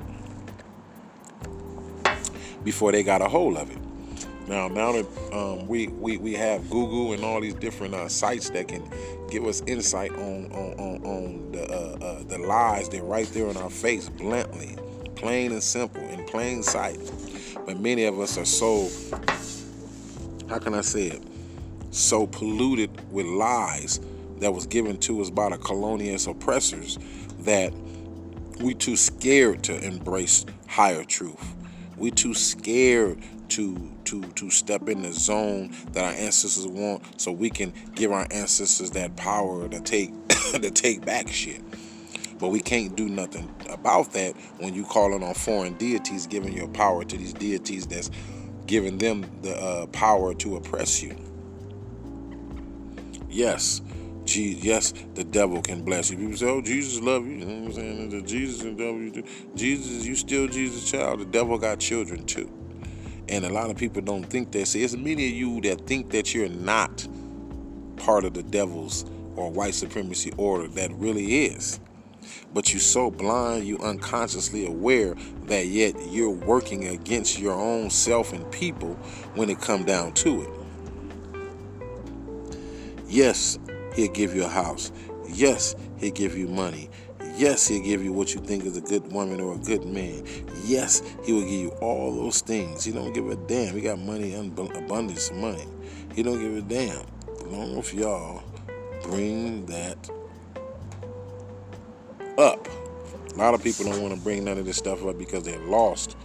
Before 2.64 2.90
they 2.90 3.02
got 3.02 3.22
a 3.22 3.28
hold 3.28 3.56
of 3.56 3.70
it. 3.70 3.78
Now, 4.48 4.68
now 4.68 4.92
that 4.92 5.06
um, 5.32 5.68
we, 5.68 5.88
we 5.88 6.16
we 6.16 6.32
have 6.32 6.68
Google 6.70 7.12
and 7.12 7.22
all 7.22 7.40
these 7.40 7.54
different 7.54 7.94
uh, 7.94 8.08
sites 8.08 8.48
that 8.50 8.66
can 8.68 8.82
give 9.30 9.44
us 9.44 9.62
insight 9.66 10.10
on 10.12 10.50
on, 10.52 10.72
on, 10.78 11.04
on 11.04 11.52
the 11.52 11.62
uh, 11.70 12.04
uh, 12.04 12.22
the 12.24 12.38
lies, 12.38 12.88
they're 12.88 13.02
right 13.02 13.26
there 13.28 13.48
in 13.48 13.58
our 13.58 13.70
face, 13.70 14.08
bluntly, 14.08 14.76
plain 15.16 15.52
and 15.52 15.62
simple, 15.62 16.02
in 16.08 16.24
plain 16.24 16.62
sight. 16.62 16.98
But 17.66 17.78
many 17.78 18.04
of 18.04 18.18
us 18.18 18.38
are 18.38 18.46
so, 18.46 18.88
how 20.48 20.58
can 20.58 20.74
I 20.74 20.80
say 20.80 21.08
it, 21.08 21.22
so 21.90 22.26
polluted 22.26 22.90
with 23.12 23.26
lies 23.26 24.00
that 24.40 24.52
was 24.52 24.66
given 24.66 24.96
to 24.98 25.20
us 25.20 25.30
by 25.30 25.48
the 25.50 25.58
colonialist 25.58 26.28
oppressors 26.28 26.98
that 27.40 27.72
we 28.60 28.74
too 28.74 28.96
scared 28.96 29.62
to 29.64 29.78
embrace 29.84 30.44
higher 30.66 31.04
truth. 31.04 31.54
We 31.96 32.10
too 32.10 32.34
scared 32.34 33.22
to 33.50 33.90
to 34.04 34.22
to 34.22 34.50
step 34.50 34.88
in 34.88 35.02
the 35.02 35.12
zone 35.12 35.74
that 35.92 36.04
our 36.04 36.12
ancestors 36.12 36.66
want 36.66 37.20
so 37.20 37.32
we 37.32 37.50
can 37.50 37.72
give 37.94 38.12
our 38.12 38.26
ancestors 38.30 38.90
that 38.92 39.16
power 39.16 39.68
to 39.68 39.80
take 39.80 40.12
to 40.28 40.70
take 40.70 41.04
back 41.04 41.28
shit. 41.28 41.62
But 42.38 42.48
we 42.48 42.60
can't 42.60 42.94
do 42.94 43.08
nothing 43.08 43.52
about 43.68 44.12
that 44.12 44.34
when 44.58 44.74
you 44.74 44.84
calling 44.84 45.22
on 45.22 45.34
foreign 45.34 45.74
deities 45.74 46.26
giving 46.26 46.52
your 46.52 46.68
power 46.68 47.04
to 47.04 47.16
these 47.16 47.32
deities 47.32 47.86
that's 47.86 48.10
giving 48.66 48.98
them 48.98 49.28
the 49.42 49.56
uh, 49.60 49.86
power 49.86 50.34
to 50.34 50.56
oppress 50.56 51.02
you. 51.02 51.16
Yes, 53.28 53.80
Jesus, 54.28 54.64
yes, 54.64 54.94
the 55.14 55.24
devil 55.24 55.62
can 55.62 55.82
bless 55.82 56.10
you. 56.10 56.18
People 56.18 56.36
say, 56.36 56.46
"Oh, 56.46 56.60
Jesus 56.60 57.00
love 57.00 57.26
you." 57.26 57.36
You 57.36 57.44
know 57.46 57.54
what 57.54 57.66
I'm 57.68 57.72
saying? 57.72 58.10
The 58.10 58.22
Jesus 58.22 58.62
and 58.62 58.76
devil, 58.76 59.00
you 59.00 59.10
do. 59.10 59.22
Jesus, 59.54 60.06
you 60.06 60.14
still 60.14 60.46
Jesus' 60.46 60.90
child. 60.90 61.20
The 61.20 61.24
devil 61.24 61.58
got 61.58 61.78
children 61.80 62.24
too, 62.26 62.50
and 63.28 63.44
a 63.44 63.50
lot 63.50 63.70
of 63.70 63.76
people 63.76 64.02
don't 64.02 64.24
think 64.24 64.52
that. 64.52 64.66
See, 64.66 64.82
it's 64.82 64.96
many 64.96 65.26
of 65.26 65.32
you 65.32 65.60
that 65.62 65.86
think 65.86 66.10
that 66.10 66.34
you're 66.34 66.48
not 66.48 67.06
part 67.96 68.24
of 68.24 68.34
the 68.34 68.42
devil's 68.42 69.04
or 69.34 69.50
white 69.50 69.74
supremacy 69.74 70.32
order 70.36 70.68
that 70.68 70.92
really 70.92 71.46
is. 71.46 71.80
But 72.52 72.72
you're 72.72 72.80
so 72.80 73.10
blind, 73.10 73.66
you 73.66 73.78
unconsciously 73.78 74.66
aware 74.66 75.14
that 75.46 75.66
yet 75.66 75.94
you're 76.10 76.30
working 76.30 76.88
against 76.88 77.38
your 77.38 77.54
own 77.54 77.90
self 77.90 78.32
and 78.32 78.50
people 78.50 78.94
when 79.34 79.48
it 79.50 79.60
come 79.60 79.84
down 79.84 80.12
to 80.14 80.42
it. 80.42 80.48
Yes, 83.08 83.58
He'll 83.98 84.12
give 84.12 84.32
you 84.32 84.44
a 84.44 84.48
house. 84.48 84.92
Yes, 85.28 85.74
he'll 85.96 86.12
give 86.12 86.38
you 86.38 86.46
money. 86.46 86.88
Yes, 87.36 87.66
he'll 87.66 87.82
give 87.82 88.00
you 88.00 88.12
what 88.12 88.32
you 88.32 88.40
think 88.40 88.64
is 88.64 88.76
a 88.76 88.80
good 88.80 89.10
woman 89.10 89.40
or 89.40 89.56
a 89.56 89.58
good 89.58 89.84
man. 89.86 90.22
Yes, 90.64 91.02
he 91.24 91.32
will 91.32 91.40
give 91.40 91.50
you 91.50 91.70
all 91.80 92.14
those 92.14 92.40
things. 92.40 92.84
He 92.84 92.92
don't 92.92 93.12
give 93.12 93.28
a 93.28 93.34
damn. 93.34 93.74
He 93.74 93.80
got 93.80 93.98
money, 93.98 94.34
and 94.34 94.56
abundance 94.56 95.30
of 95.30 95.38
money. 95.38 95.66
He 96.14 96.22
don't 96.22 96.40
give 96.40 96.56
a 96.56 96.60
damn. 96.60 97.04
Long 97.50 97.76
as 97.76 97.92
y'all 97.92 98.44
bring 99.02 99.66
that 99.66 100.08
up. 102.38 102.68
A 103.34 103.36
lot 103.36 103.52
of 103.52 103.64
people 103.64 103.84
don't 103.84 104.00
want 104.00 104.14
to 104.14 104.20
bring 104.20 104.44
none 104.44 104.58
of 104.58 104.64
this 104.64 104.76
stuff 104.76 105.04
up 105.04 105.18
because 105.18 105.42
they're 105.42 105.58
lost. 105.58 106.16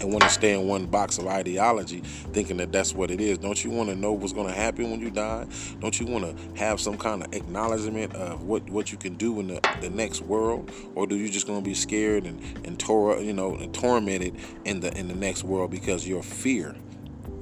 And 0.00 0.10
want 0.10 0.22
to 0.22 0.28
stay 0.30 0.52
in 0.52 0.66
one 0.66 0.86
box 0.86 1.18
of 1.18 1.26
ideology 1.26 2.00
thinking 2.32 2.56
that 2.58 2.72
that's 2.72 2.94
what 2.94 3.10
it 3.10 3.20
is. 3.20 3.38
Don't 3.38 3.62
you 3.64 3.70
want 3.70 3.88
to 3.88 3.96
know 3.96 4.12
what's 4.12 4.32
going 4.32 4.48
to 4.48 4.54
happen 4.54 4.90
when 4.90 5.00
you 5.00 5.10
die? 5.10 5.46
Don't 5.80 5.98
you 5.98 6.06
want 6.06 6.24
to 6.24 6.58
have 6.58 6.80
some 6.80 6.96
kind 6.96 7.24
of 7.24 7.32
acknowledgement 7.34 8.14
of 8.14 8.42
what 8.44 8.68
what 8.70 8.92
you 8.92 8.98
can 8.98 9.14
do 9.14 9.40
in 9.40 9.48
the, 9.48 9.60
the 9.80 9.90
next 9.90 10.22
world? 10.22 10.70
Or 10.94 11.06
do 11.06 11.16
you 11.16 11.28
just 11.28 11.46
going 11.46 11.62
to 11.62 11.64
be 11.64 11.74
scared 11.74 12.24
and 12.24 12.40
and 12.64 12.78
tor- 12.78 13.20
you 13.20 13.32
know 13.32 13.54
and 13.54 13.72
tormented 13.74 14.36
in 14.64 14.80
the 14.80 14.96
in 14.96 15.08
the 15.08 15.14
next 15.14 15.44
world 15.44 15.70
because 15.70 16.06
your 16.06 16.22
fear 16.22 16.74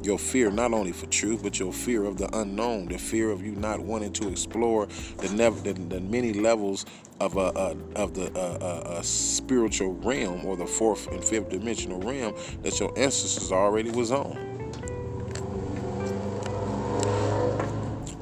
your 0.04 0.18
fear 0.18 0.50
not 0.50 0.72
only 0.72 0.92
for 0.92 1.06
truth 1.06 1.42
but 1.42 1.58
your 1.58 1.72
fear 1.72 2.04
of 2.04 2.18
the 2.18 2.38
unknown 2.38 2.86
the 2.86 2.98
fear 2.98 3.30
of 3.30 3.42
you 3.44 3.52
not 3.52 3.80
wanting 3.80 4.12
to 4.12 4.28
explore 4.28 4.86
the 5.18 5.28
the, 5.28 5.72
the 5.88 6.00
many 6.00 6.32
levels 6.32 6.84
of 7.20 7.36
of 7.36 8.14
the 8.14 9.00
spiritual 9.02 9.94
realm 9.94 10.44
or 10.44 10.56
the 10.56 10.66
fourth 10.66 11.06
and 11.08 11.24
fifth 11.24 11.48
dimensional 11.48 12.00
realm 12.00 12.34
that 12.62 12.78
your 12.78 12.92
ancestors 12.98 13.52
already 13.52 13.90
was 13.90 14.10
on. 14.10 14.36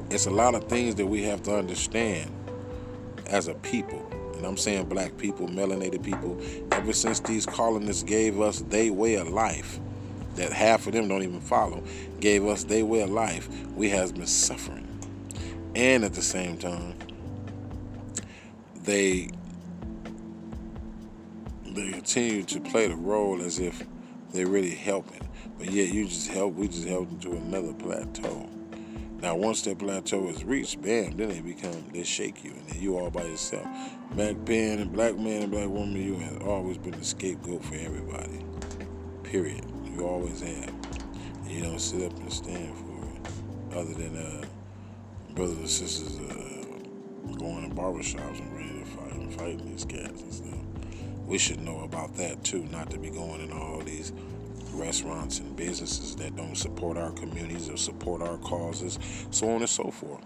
It's 0.09 0.27
a 0.27 0.31
lot 0.31 0.53
of 0.53 0.65
things 0.65 0.95
that 0.95 1.07
we 1.07 1.23
have 1.23 1.41
to 1.43 1.55
understand 1.55 2.31
as 3.27 3.47
a 3.47 3.55
people 3.55 4.05
and 4.43 4.49
I'm 4.49 4.57
saying 4.57 4.89
black 4.89 5.15
people, 5.17 5.47
melanated 5.47 6.03
people, 6.03 6.37
ever 6.73 6.91
since 6.91 7.21
these 7.21 7.45
colonists 7.45 8.03
gave 8.03 8.41
us 8.41 8.59
their 8.59 8.91
way 8.91 9.15
of 9.15 9.29
life, 9.29 9.79
that 10.35 10.51
half 10.51 10.87
of 10.87 10.93
them 10.93 11.07
don't 11.07 11.23
even 11.23 11.41
follow, 11.41 11.83
gave 12.19 12.45
us 12.45 12.63
their 12.63 12.85
way 12.85 13.01
of 13.01 13.09
life, 13.09 13.49
we 13.75 13.89
has 13.89 14.11
been 14.11 14.27
suffering. 14.27 14.87
And 15.75 16.03
at 16.03 16.13
the 16.13 16.21
same 16.21 16.57
time, 16.57 16.95
they 18.83 19.29
they 21.65 21.91
continue 21.91 22.43
to 22.43 22.59
play 22.59 22.87
the 22.87 22.95
role 22.95 23.41
as 23.41 23.57
if 23.59 23.83
they're 24.31 24.47
really 24.47 24.75
helping. 24.75 25.27
But 25.57 25.71
yet 25.71 25.89
you 25.89 26.07
just 26.07 26.29
help 26.29 26.53
we 26.53 26.67
just 26.67 26.87
help 26.87 27.09
them 27.09 27.19
to 27.21 27.31
another 27.37 27.73
plateau. 27.73 28.49
Now 29.21 29.35
once 29.35 29.61
that 29.63 29.79
plateau 29.79 30.27
is 30.27 30.43
reached, 30.43 30.81
bam, 30.81 31.17
then 31.17 31.29
they 31.29 31.41
become 31.41 31.85
they 31.93 32.03
shake 32.03 32.43
you 32.43 32.51
and 32.51 32.67
then 32.67 32.81
you 32.81 32.97
all 32.97 33.09
by 33.09 33.23
yourself. 33.23 33.65
Black 34.11 34.37
man 34.47 34.79
and 34.79 34.91
black 34.91 35.17
man 35.17 35.43
and 35.43 35.51
black 35.51 35.69
woman, 35.69 35.95
you 35.95 36.15
have 36.17 36.43
always 36.43 36.77
been 36.77 36.91
the 36.91 37.05
scapegoat 37.05 37.63
for 37.63 37.75
everybody. 37.75 38.43
Period. 39.23 39.72
You 39.93 40.07
always 40.07 40.41
have. 40.41 40.73
And 41.43 41.51
you 41.51 41.63
don't 41.63 41.79
sit 41.79 42.03
up 42.03 42.17
and 42.17 42.31
stand 42.31 42.75
for 42.75 43.73
it. 43.73 43.77
Other 43.77 43.93
than 43.93 44.17
uh, 44.17 44.45
brothers 45.33 45.57
and 45.57 45.69
sisters 45.69 46.19
uh, 46.19 46.63
going 47.37 47.69
to 47.69 47.75
barbershops 47.75 48.39
and 48.39 48.55
ready 48.55 48.79
to 48.79 48.85
fight 48.85 49.13
and 49.13 49.33
fighting 49.33 49.65
these 49.69 49.85
cats 49.85 50.21
and 50.21 50.33
stuff. 50.33 50.59
We 51.25 51.37
should 51.37 51.61
know 51.61 51.81
about 51.81 52.15
that 52.17 52.43
too, 52.43 52.63
not 52.71 52.89
to 52.91 52.97
be 52.97 53.09
going 53.09 53.41
in 53.41 53.51
all 53.51 53.79
these 53.81 54.13
restaurants 54.73 55.39
and 55.39 55.55
businesses 55.55 56.15
that 56.15 56.35
don't 56.35 56.55
support 56.55 56.97
our 56.97 57.11
communities 57.11 57.69
or 57.69 57.77
support 57.77 58.21
our 58.21 58.37
causes, 58.37 58.97
so 59.31 59.49
on 59.49 59.61
and 59.61 59.69
so 59.69 59.91
forth. 59.91 60.23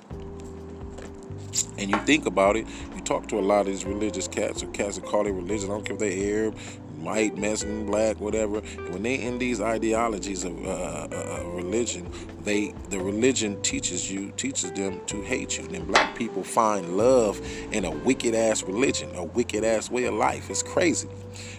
And 1.77 1.89
you 1.89 1.97
think 1.99 2.25
about 2.25 2.55
it, 2.55 2.67
you 2.95 3.01
talk 3.01 3.27
to 3.29 3.39
a 3.39 3.41
lot 3.41 3.61
of 3.61 3.67
these 3.67 3.85
religious 3.85 4.27
cats 4.27 4.63
or 4.63 4.67
cats 4.67 4.97
that 4.97 5.05
call 5.05 5.25
it 5.25 5.31
religion. 5.31 5.69
I 5.69 5.73
don't 5.73 5.85
care 5.85 5.95
if 5.95 5.99
they're 5.99 6.43
Arab, 6.43 6.57
white, 7.03 7.37
Mexican, 7.37 7.85
black, 7.85 8.19
whatever. 8.19 8.59
When 8.89 9.03
they 9.03 9.15
in 9.15 9.37
these 9.37 9.61
ideologies 9.61 10.43
of 10.43 10.65
uh, 10.65 11.07
uh, 11.11 11.43
religion, 11.53 12.11
they 12.43 12.73
the 12.89 12.99
religion 12.99 13.61
teaches 13.61 14.11
you 14.11 14.31
teaches 14.37 14.71
them 14.71 15.01
to 15.07 15.21
hate 15.21 15.57
you. 15.57 15.65
And 15.65 15.73
then 15.75 15.85
black 15.85 16.15
people 16.15 16.43
find 16.43 16.97
love 16.97 17.41
in 17.71 17.85
a 17.85 17.91
wicked 17.91 18.35
ass 18.35 18.63
religion, 18.63 19.13
a 19.15 19.23
wicked 19.23 19.63
ass 19.63 19.89
way 19.89 20.05
of 20.05 20.13
life. 20.13 20.49
It's 20.49 20.63
crazy 20.63 21.09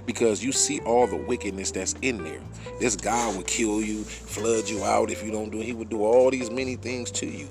because 0.07 0.43
you 0.43 0.53
see 0.53 0.81
all 0.81 1.07
the 1.07 1.17
wickedness 1.17 1.71
that's 1.71 1.95
in 2.03 2.23
there. 2.25 2.41
This 2.81 2.97
guy 2.97 3.37
would 3.37 3.47
kill 3.47 3.83
you, 3.83 4.05
flood 4.05 4.69
you 4.69 4.85
out 4.85 5.11
if 5.11 5.25
you 5.25 5.31
don't 5.31 5.51
do. 5.51 5.61
It. 5.61 5.65
He 5.65 5.73
would 5.73 5.89
do 5.89 6.03
all 6.03 6.31
these 6.31 6.51
many 6.51 6.77
things 6.77 7.11
to 7.13 7.27
you 7.27 7.49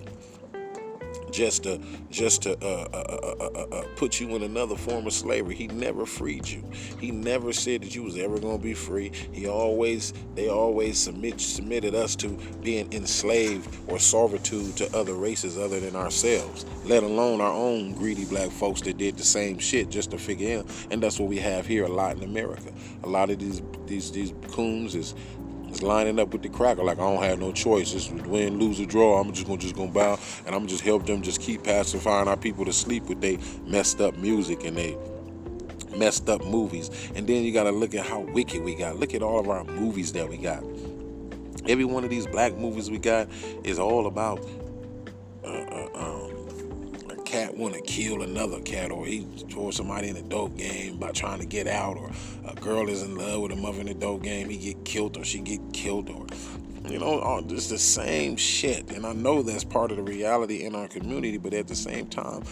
just 1.32 1.64
to 1.64 1.80
just 2.10 2.44
to 2.44 2.54
uh 2.64 2.88
uh 2.94 2.98
uh, 2.98 3.36
uh, 3.40 3.50
uh, 3.56 3.76
uh, 3.76 3.84
put 3.96 4.20
you 4.20 4.36
in 4.36 4.44
another 4.44 4.76
form 4.76 5.08
of 5.08 5.14
slavery. 5.14 5.56
He 5.56 5.68
never 5.68 6.06
freed 6.06 6.48
you. 6.48 6.64
He 7.00 7.12
never 7.12 7.54
said 7.54 7.82
that 7.82 7.96
you 7.96 8.04
was 8.04 8.18
ever 8.18 8.40
gonna 8.40 8.58
be 8.58 8.74
free. 8.74 9.12
He 9.32 9.48
always 9.48 10.14
they 10.36 10.50
always 10.50 10.98
submit 10.98 11.40
submitted 11.40 11.96
us 11.96 12.16
to 12.18 12.30
being 12.62 12.92
enslaved 12.94 13.76
or 13.90 14.00
servitude 14.00 14.76
to 14.78 14.98
other 14.98 15.14
races 15.14 15.58
other 15.58 15.80
than 15.80 15.96
ourselves. 15.96 16.66
Let 16.86 17.04
alone 17.04 17.42
our 17.42 17.54
own 17.54 17.94
greedy 17.94 18.26
black 18.26 18.50
folks 18.50 18.82
that 18.82 18.98
did 18.98 19.18
the 19.18 19.24
same 19.24 19.60
shit 19.60 19.90
just 19.90 20.12
to 20.12 20.18
figure 20.18 20.60
out. 20.60 20.70
And 20.92 21.02
that's 21.02 21.20
what 21.20 21.30
we 21.30 21.38
have 21.38 21.66
here 21.66 21.86
a 21.86 21.90
lot 21.90 22.18
in 22.18 22.24
America. 22.24 22.72
A 23.04 23.08
lot 23.08 23.30
of 23.30 23.40
these 23.40 23.62
these 23.86 24.12
these 24.12 24.34
coons 24.52 24.96
is 24.96 25.14
lining 25.84 26.20
up 26.20 26.30
with 26.34 26.42
the 26.42 26.50
cracker 26.50 26.84
like 26.84 26.98
I 26.98 27.02
don't 27.02 27.24
have 27.24 27.40
no 27.40 27.52
choice. 27.52 27.92
Just 27.92 28.12
win, 28.12 28.60
lose, 28.60 28.80
or 28.80 28.86
draw. 28.86 29.20
I'm 29.20 29.32
just 29.32 29.48
gonna 29.48 29.60
just 29.60 29.76
gonna 29.76 29.92
bow 29.92 30.20
and 30.46 30.56
I'm 30.56 30.68
just 30.68 30.84
help 30.84 31.06
them 31.06 31.22
just 31.22 31.42
keep 31.42 31.64
pacifying 31.64 32.28
our 32.28 32.38
people 32.38 32.66
to 32.66 32.74
sleep 32.74 33.04
with 33.04 33.22
they 33.22 33.38
messed 33.66 34.02
up 34.02 34.16
music 34.18 34.64
and 34.66 34.78
they 34.78 34.98
messed 35.98 36.30
up 36.30 36.44
movies. 36.46 36.90
And 37.16 37.28
then 37.28 37.44
you 37.44 37.52
gotta 37.52 37.72
look 37.72 37.96
at 37.96 38.06
how 38.06 38.22
wicked 38.22 38.64
we 38.64 38.76
got. 38.76 38.98
Look 38.98 39.14
at 39.14 39.22
all 39.22 39.40
of 39.40 39.50
our 39.50 39.64
movies 39.64 40.14
that 40.14 40.28
we 40.28 40.38
got. 40.38 40.64
Every 41.68 41.86
one 41.86 42.04
of 42.04 42.10
these 42.10 42.28
black 42.28 42.56
movies 42.58 42.90
we 42.90 42.98
got 42.98 43.28
is 43.64 43.80
all 43.80 44.08
about 44.08 44.40
uh, 45.44 45.48
uh, 45.48 45.90
um, 45.96 46.27
cat 47.38 47.56
want 47.56 47.76
to 47.76 47.82
kill 47.82 48.24
another 48.24 48.60
cat, 48.62 48.92
or 48.92 49.06
he 49.06 49.28
or 49.56 49.72
somebody 49.72 50.10
in 50.10 50.18
a 50.18 50.24
dope 50.24 50.58
game 50.58 50.98
by 50.98 51.12
trying 51.12 51.40
to 51.40 51.46
get 51.46 51.68
out, 51.68 51.96
or 51.96 52.10
a 52.48 52.56
girl 52.56 52.90
is 52.90 53.04
in 53.04 53.16
love 53.16 53.42
with 53.42 53.52
a 53.52 53.56
mother 53.56 53.80
in 53.82 53.88
a 53.88 53.94
dope 53.94 54.24
game, 54.24 54.50
he 54.50 54.58
get 54.58 54.84
killed 54.86 55.18
or 55.18 55.24
she 55.24 55.40
get 55.40 55.62
killed, 55.72 56.10
or 56.10 56.26
you 56.90 56.98
know, 56.98 57.44
it's 57.50 57.70
the 57.70 57.78
same 57.78 58.38
shit. 58.38 58.90
And 58.92 59.06
I 59.06 59.14
know 59.14 59.44
that's 59.44 59.64
part 59.64 59.92
of 59.92 59.98
the 59.98 60.04
reality 60.04 60.64
in 60.64 60.74
our 60.74 60.88
community, 60.88 61.38
but 61.38 61.54
at 61.54 61.68
the 61.68 61.76
same 61.76 62.08
time, 62.08 62.44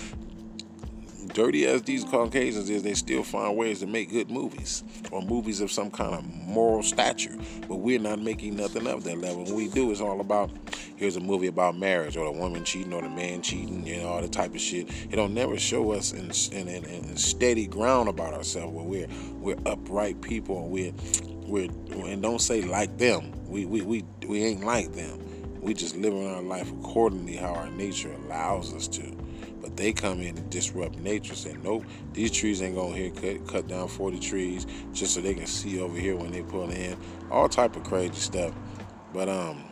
dirty 1.36 1.65
as 1.65 1.82
these 1.82 2.06
Caucasians 2.06 2.70
is, 2.70 2.82
they 2.82 2.94
still 2.94 3.22
find 3.22 3.58
ways 3.58 3.82
to 3.82 3.88
make 3.88 4.10
good 4.10 4.32
movies 4.32 4.84
or 5.12 5.22
movies 5.22 5.60
of 5.60 5.70
some 5.70 5.92
kind 5.92 6.15
of 6.15 6.25
moral 6.34 6.82
stature. 6.82 7.36
But 7.68 7.75
we're 7.75 8.00
not 8.00 8.20
making 8.22 8.56
nothing 8.56 8.88
of 8.88 9.04
that 9.04 9.18
level. 9.18 9.44
What 9.44 9.54
we 9.54 9.68
do 9.68 9.92
is 9.92 10.00
all 10.00 10.22
about 10.22 10.50
here's 10.96 11.18
a 11.18 11.20
movie 11.20 11.48
about 11.48 11.77
marriage 11.77 12.15
or 12.15 12.24
the 12.25 12.39
woman 12.39 12.63
cheating 12.63 12.94
or 12.94 13.01
the 13.01 13.10
man 13.10 13.42
cheating, 13.42 13.86
you 13.86 13.98
know, 13.98 14.08
all 14.08 14.22
the 14.22 14.30
type 14.30 14.56
of 14.56 14.62
shit. 14.62 14.89
It 15.12 15.18
don't 15.18 15.34
never 15.34 15.60
show 15.60 15.92
us 15.92 16.13
in, 16.13 16.32
in, 16.58 16.70
in, 16.70 16.86
in 16.86 17.18
steady 17.18 17.68
ground 17.68 18.08
about 18.08 18.34
ourselves 18.34 18.74
where 18.74 18.86
we're 18.86 19.08
we're 19.34 19.60
upright 19.65 20.22
people 20.22 20.63
and 20.63 20.72
we're 20.72 20.94
we're 21.46 22.08
and 22.08 22.22
don't 22.22 22.39
say 22.39 22.62
like 22.62 22.98
them. 22.98 23.34
We 23.46 23.65
we 23.65 23.82
we, 23.82 24.06
we 24.25 24.42
ain't 24.42 24.63
like 24.63 24.94
them. 24.94 25.20
We 25.62 25.74
just 25.74 25.98
living 25.98 26.30
our 26.30 26.42
life 26.42 26.72
accordingly 26.72 27.36
how 27.36 27.54
our 27.54 27.70
nature 27.72 28.13
allows 28.13 28.74
us 28.74 28.88
to. 28.89 29.15
They 29.75 29.91
come 29.91 30.22
in 30.22 30.38
and 30.38 30.50
disrupt 30.50 30.98
nature, 31.00 31.36
say, 31.36 31.55
nope, 31.62 31.84
these 32.13 32.32
trees 32.32 32.62
ain't 32.62 32.75
gonna 32.75 32.96
here 32.96 33.39
cut, 33.46 33.67
down 33.67 33.88
40 33.88 34.20
trees 34.20 34.65
just 34.94 35.13
so 35.13 35.22
they 35.22 35.34
can 35.34 35.48
see 35.48 35.82
over 35.82 35.98
here 35.98 36.15
when 36.15 36.32
they 36.32 36.44
pull 36.44 36.70
in. 36.70 36.98
All 37.29 37.50
type 37.50 37.75
of 37.75 37.84
crazy 37.84 38.13
stuff. 38.13 38.53
But 39.13 39.27
um 39.27 39.63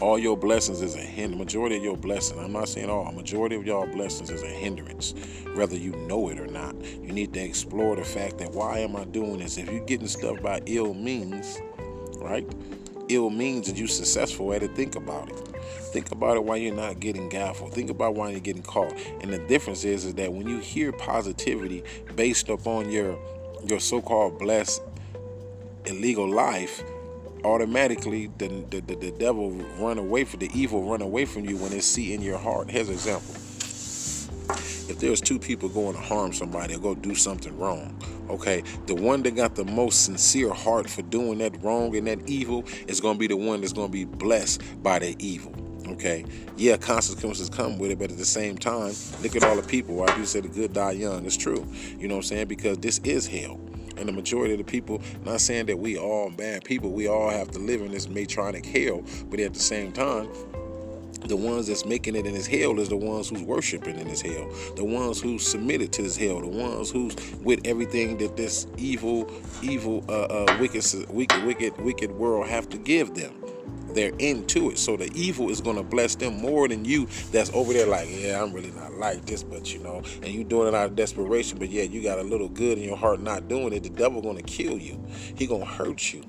all 0.00 0.18
your 0.18 0.36
blessings 0.36 0.80
is 0.80 0.94
a 0.96 1.00
hinder. 1.00 1.36
Majority 1.36 1.76
of 1.76 1.84
your 1.84 1.96
blessings, 1.96 2.40
I'm 2.40 2.52
not 2.52 2.70
saying 2.70 2.88
all, 2.88 3.12
majority 3.12 3.56
of 3.56 3.66
y'all 3.66 3.86
blessings 3.86 4.30
is 4.30 4.42
a 4.42 4.46
hindrance, 4.46 5.12
whether 5.54 5.76
you 5.76 5.92
know 5.92 6.30
it 6.30 6.40
or 6.40 6.46
not. 6.46 6.74
You 6.82 7.12
need 7.12 7.34
to 7.34 7.40
explore 7.40 7.96
the 7.96 8.04
fact 8.04 8.38
that 8.38 8.52
why 8.52 8.78
am 8.78 8.96
I 8.96 9.04
doing 9.04 9.40
this? 9.40 9.58
If 9.58 9.70
you're 9.70 9.84
getting 9.84 10.08
stuff 10.08 10.40
by 10.40 10.62
ill 10.64 10.94
means, 10.94 11.60
right? 12.16 12.48
Ill 13.10 13.30
means 13.30 13.66
that 13.66 13.76
you're 13.76 13.88
successful 13.88 14.52
at 14.52 14.62
it, 14.62 14.74
think 14.76 14.94
about 14.94 15.28
it. 15.30 15.38
Think 15.92 16.12
about 16.12 16.36
it 16.36 16.44
while 16.44 16.56
you're 16.56 16.74
not 16.74 17.00
getting 17.00 17.28
gaffled. 17.28 17.72
Think 17.74 17.90
about 17.90 18.14
why 18.14 18.30
you're 18.30 18.40
getting 18.40 18.62
caught. 18.62 18.94
And 19.20 19.32
the 19.32 19.38
difference 19.38 19.84
is, 19.84 20.04
is 20.04 20.14
that 20.14 20.32
when 20.32 20.48
you 20.48 20.58
hear 20.58 20.92
positivity 20.92 21.82
based 22.14 22.48
upon 22.48 22.90
your 22.90 23.18
your 23.66 23.80
so-called 23.80 24.38
blessed 24.38 24.80
illegal 25.84 26.26
life, 26.26 26.82
automatically 27.44 28.30
the, 28.38 28.48
the, 28.70 28.80
the, 28.80 28.94
the 28.94 29.10
devil 29.18 29.50
run 29.78 29.98
away 29.98 30.24
from 30.24 30.40
the 30.40 30.50
evil 30.54 30.88
run 30.88 31.02
away 31.02 31.24
from 31.24 31.44
you 31.44 31.56
when 31.56 31.70
they 31.70 31.80
see 31.80 32.14
in 32.14 32.22
your 32.22 32.38
heart. 32.38 32.70
Here's 32.70 32.88
an 32.88 32.94
example. 32.94 33.34
If 34.88 34.98
there's 34.98 35.20
two 35.20 35.38
people 35.38 35.68
going 35.68 35.94
to 35.94 36.00
harm 36.00 36.32
somebody 36.32 36.74
or 36.74 36.78
go 36.78 36.94
do 36.94 37.14
something 37.14 37.56
wrong, 37.58 37.96
okay, 38.30 38.62
the 38.86 38.94
one 38.94 39.22
that 39.22 39.36
got 39.36 39.54
the 39.54 39.64
most 39.64 40.04
sincere 40.04 40.52
heart 40.52 40.88
for 40.88 41.02
doing 41.02 41.38
that 41.38 41.62
wrong 41.62 41.94
and 41.96 42.06
that 42.06 42.28
evil 42.28 42.64
is 42.86 43.00
going 43.00 43.14
to 43.14 43.18
be 43.18 43.26
the 43.26 43.36
one 43.36 43.60
that's 43.60 43.72
going 43.72 43.88
to 43.88 43.92
be 43.92 44.04
blessed 44.04 44.62
by 44.82 44.98
the 44.98 45.16
evil. 45.18 45.54
Okay, 45.88 46.24
yeah, 46.56 46.76
consequences 46.76 47.50
come 47.50 47.78
with 47.78 47.90
it, 47.90 47.98
but 47.98 48.12
at 48.12 48.18
the 48.18 48.24
same 48.24 48.56
time, 48.56 48.94
look 49.22 49.34
at 49.34 49.42
all 49.42 49.56
the 49.56 49.66
people. 49.66 49.96
Why 49.96 50.06
people 50.06 50.26
say 50.26 50.40
the 50.40 50.48
good 50.48 50.72
die 50.72 50.92
young? 50.92 51.26
It's 51.26 51.36
true. 51.36 51.66
You 51.98 52.06
know 52.06 52.14
what 52.14 52.24
I'm 52.24 52.28
saying? 52.28 52.48
Because 52.48 52.78
this 52.78 52.98
is 52.98 53.26
hell. 53.26 53.58
And 53.96 54.08
the 54.08 54.12
majority 54.12 54.54
of 54.54 54.58
the 54.58 54.64
people, 54.64 55.02
not 55.24 55.40
saying 55.40 55.66
that 55.66 55.78
we 55.78 55.98
all 55.98 56.30
bad 56.30 56.64
people, 56.64 56.90
we 56.90 57.08
all 57.08 57.28
have 57.28 57.50
to 57.50 57.58
live 57.58 57.82
in 57.82 57.90
this 57.90 58.08
matronic 58.08 58.64
hell, 58.64 59.02
but 59.26 59.40
at 59.40 59.52
the 59.52 59.60
same 59.60 59.92
time, 59.92 60.28
the 61.26 61.36
ones 61.36 61.66
that's 61.66 61.84
making 61.84 62.16
it 62.16 62.26
in 62.26 62.34
his 62.34 62.46
hell 62.46 62.78
is 62.78 62.88
the 62.88 62.96
ones 62.96 63.28
who's 63.28 63.42
worshiping 63.42 63.98
in 63.98 64.06
his 64.06 64.22
hell. 64.22 64.50
The 64.76 64.84
ones 64.84 65.20
who 65.20 65.38
submitted 65.38 65.92
to 65.92 66.02
his 66.02 66.16
hell. 66.16 66.40
The 66.40 66.48
ones 66.48 66.90
who's 66.90 67.16
with 67.42 67.60
everything 67.64 68.16
that 68.18 68.36
this 68.36 68.66
evil 68.76 69.30
evil 69.62 70.04
uh, 70.08 70.22
uh 70.22 70.56
wicked 70.58 70.84
wicked 71.10 71.44
wicked 71.44 71.80
wicked 71.80 72.10
world 72.12 72.48
have 72.48 72.68
to 72.70 72.78
give 72.78 73.14
them. 73.14 73.34
They're 73.94 74.12
into 74.18 74.70
it. 74.70 74.78
So 74.78 74.96
the 74.96 75.10
evil 75.14 75.50
is 75.50 75.60
going 75.60 75.76
to 75.76 75.82
bless 75.82 76.14
them 76.14 76.40
more 76.40 76.68
than 76.68 76.84
you 76.84 77.06
that's 77.32 77.50
over 77.52 77.72
there 77.72 77.86
like 77.86 78.08
yeah 78.10 78.42
i'm 78.42 78.52
really 78.52 78.70
not 78.72 78.92
like 78.94 79.24
this 79.26 79.42
but 79.42 79.72
you 79.72 79.80
know 79.80 80.02
and 80.22 80.28
you 80.28 80.44
doing 80.44 80.68
it 80.68 80.74
out 80.74 80.86
of 80.86 80.96
desperation 80.96 81.58
but 81.58 81.68
yeah 81.68 81.82
you 81.82 82.02
got 82.02 82.18
a 82.18 82.22
little 82.22 82.48
good 82.48 82.78
in 82.78 82.84
your 82.84 82.96
heart 82.96 83.20
not 83.20 83.48
doing 83.48 83.72
it 83.72 83.82
the 83.82 83.90
devil 83.90 84.22
going 84.22 84.36
to 84.36 84.42
kill 84.42 84.78
you. 84.78 85.02
He 85.36 85.46
going 85.46 85.62
to 85.62 85.66
hurt 85.66 86.12
you 86.12 86.24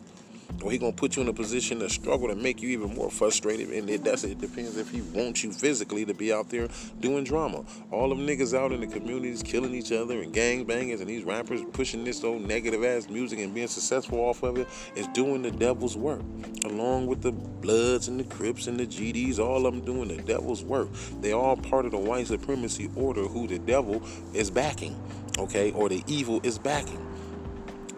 or 0.62 0.72
he 0.72 0.78
gonna 0.78 0.92
put 0.92 1.16
you 1.16 1.22
in 1.22 1.28
a 1.28 1.34
position 1.34 1.80
to 1.80 1.90
struggle 1.90 2.28
to 2.28 2.36
make 2.36 2.62
you 2.62 2.70
even 2.70 2.94
more 2.96 3.10
frustrated. 3.10 3.70
And 3.70 3.90
it 3.90 4.04
does 4.04 4.24
it 4.24 4.40
depends 4.40 4.78
if 4.78 4.90
he 4.90 5.02
wants 5.02 5.44
you 5.44 5.52
physically 5.52 6.06
to 6.06 6.14
be 6.14 6.32
out 6.32 6.50
there 6.50 6.68
doing 7.00 7.24
drama. 7.24 7.64
All 7.92 8.10
them 8.10 8.26
niggas 8.26 8.58
out 8.58 8.72
in 8.72 8.82
the 8.82 8.88
communities 8.88 9.44
killing 9.44 9.74
each 9.74 9.92
other 9.92 10.22
and 10.22 10.34
gang 10.34 10.66
bangers 10.66 11.02
and 11.02 11.10
these 11.10 11.24
rappers 11.24 11.62
pushing 11.74 12.04
this 12.04 12.24
old 12.24 12.48
negative 12.48 12.84
ass 12.84 13.10
music 13.10 13.40
and 13.40 13.54
being 13.54 13.68
successful 13.68 14.20
off 14.20 14.44
of 14.44 14.58
it 14.58 14.68
is 14.96 15.08
doing 15.08 15.42
the 15.42 15.52
devil's 15.52 15.98
work. 15.98 16.22
Along 16.66 17.08
with 17.08 17.22
the 17.22 17.32
Bloods 17.32 18.08
and 18.08 18.20
the 18.20 18.24
Crips 18.24 18.68
and 18.68 18.80
the 18.80 18.86
GDs, 18.86 19.40
all 19.40 19.66
of 19.66 19.74
them 19.74 19.84
doing 19.84 20.08
the 20.08 20.22
devil's 20.22 20.64
work. 20.64 20.90
They 21.22 21.32
all 21.32 21.58
part 21.58 21.86
of 21.86 21.92
the 21.92 21.98
white 21.98 22.28
supremacy 22.28 22.90
order 22.96 23.24
who 23.24 23.48
the 23.48 23.60
devil 23.60 24.04
is 24.34 24.50
backing, 24.50 25.02
okay, 25.38 25.72
or 25.72 25.90
the 25.90 26.04
evil 26.08 26.40
is 26.44 26.58
backing. 26.58 27.11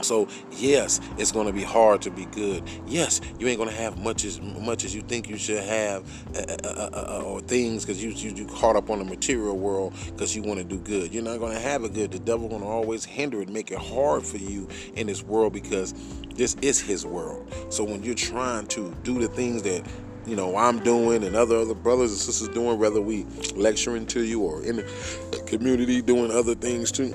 So 0.01 0.27
yes, 0.51 0.99
it's 1.17 1.31
going 1.31 1.47
to 1.47 1.53
be 1.53 1.63
hard 1.63 2.01
to 2.03 2.11
be 2.11 2.25
good. 2.25 2.63
Yes, 2.87 3.21
you 3.39 3.47
ain't 3.47 3.57
going 3.57 3.69
to 3.69 3.75
have 3.75 3.97
much 3.99 4.25
as 4.25 4.41
much 4.41 4.83
as 4.83 4.93
you 4.93 5.01
think 5.01 5.29
you 5.29 5.37
should 5.37 5.63
have, 5.63 6.03
uh, 6.35 6.55
uh, 6.63 6.89
uh, 6.93 7.23
or 7.23 7.41
things 7.41 7.85
because 7.85 8.03
you, 8.03 8.11
you 8.11 8.35
you 8.35 8.45
caught 8.45 8.75
up 8.75 8.89
on 8.89 8.99
the 8.99 9.05
material 9.05 9.57
world 9.57 9.93
because 10.07 10.35
you 10.35 10.41
want 10.41 10.59
to 10.59 10.65
do 10.65 10.79
good. 10.79 11.13
You're 11.13 11.23
not 11.23 11.39
going 11.39 11.53
to 11.53 11.59
have 11.59 11.83
it 11.83 11.93
good. 11.93 12.11
The 12.11 12.19
devil 12.19 12.47
going 12.49 12.61
to 12.61 12.67
always 12.67 13.05
hinder 13.05 13.41
it, 13.41 13.49
make 13.49 13.71
it 13.71 13.79
hard 13.79 14.25
for 14.25 14.37
you 14.37 14.67
in 14.95 15.07
this 15.07 15.23
world 15.23 15.53
because 15.53 15.93
this 16.35 16.55
is 16.61 16.79
his 16.79 17.05
world. 17.05 17.53
So 17.69 17.83
when 17.83 18.03
you're 18.03 18.15
trying 18.15 18.67
to 18.67 18.95
do 19.03 19.19
the 19.19 19.27
things 19.27 19.63
that 19.63 19.85
you 20.25 20.35
know 20.35 20.55
I'm 20.55 20.79
doing 20.79 21.23
and 21.23 21.35
other 21.35 21.57
other 21.57 21.73
brothers 21.73 22.11
and 22.11 22.19
sisters 22.19 22.49
doing, 22.49 22.79
whether 22.79 23.01
we 23.01 23.25
lecturing 23.55 24.05
to 24.07 24.23
you 24.23 24.41
or 24.41 24.63
in 24.63 24.77
the 24.77 25.43
community 25.45 26.01
doing 26.01 26.31
other 26.31 26.55
things 26.55 26.91
too. 26.91 27.11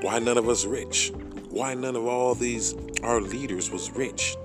Why 0.00 0.18
none 0.18 0.38
of 0.38 0.48
us 0.48 0.64
rich? 0.64 1.12
Why 1.50 1.74
none 1.74 1.96
of 1.96 2.06
all 2.06 2.34
these 2.34 2.74
our 3.02 3.20
leaders 3.20 3.70
was 3.70 3.90
rich. 3.90 4.36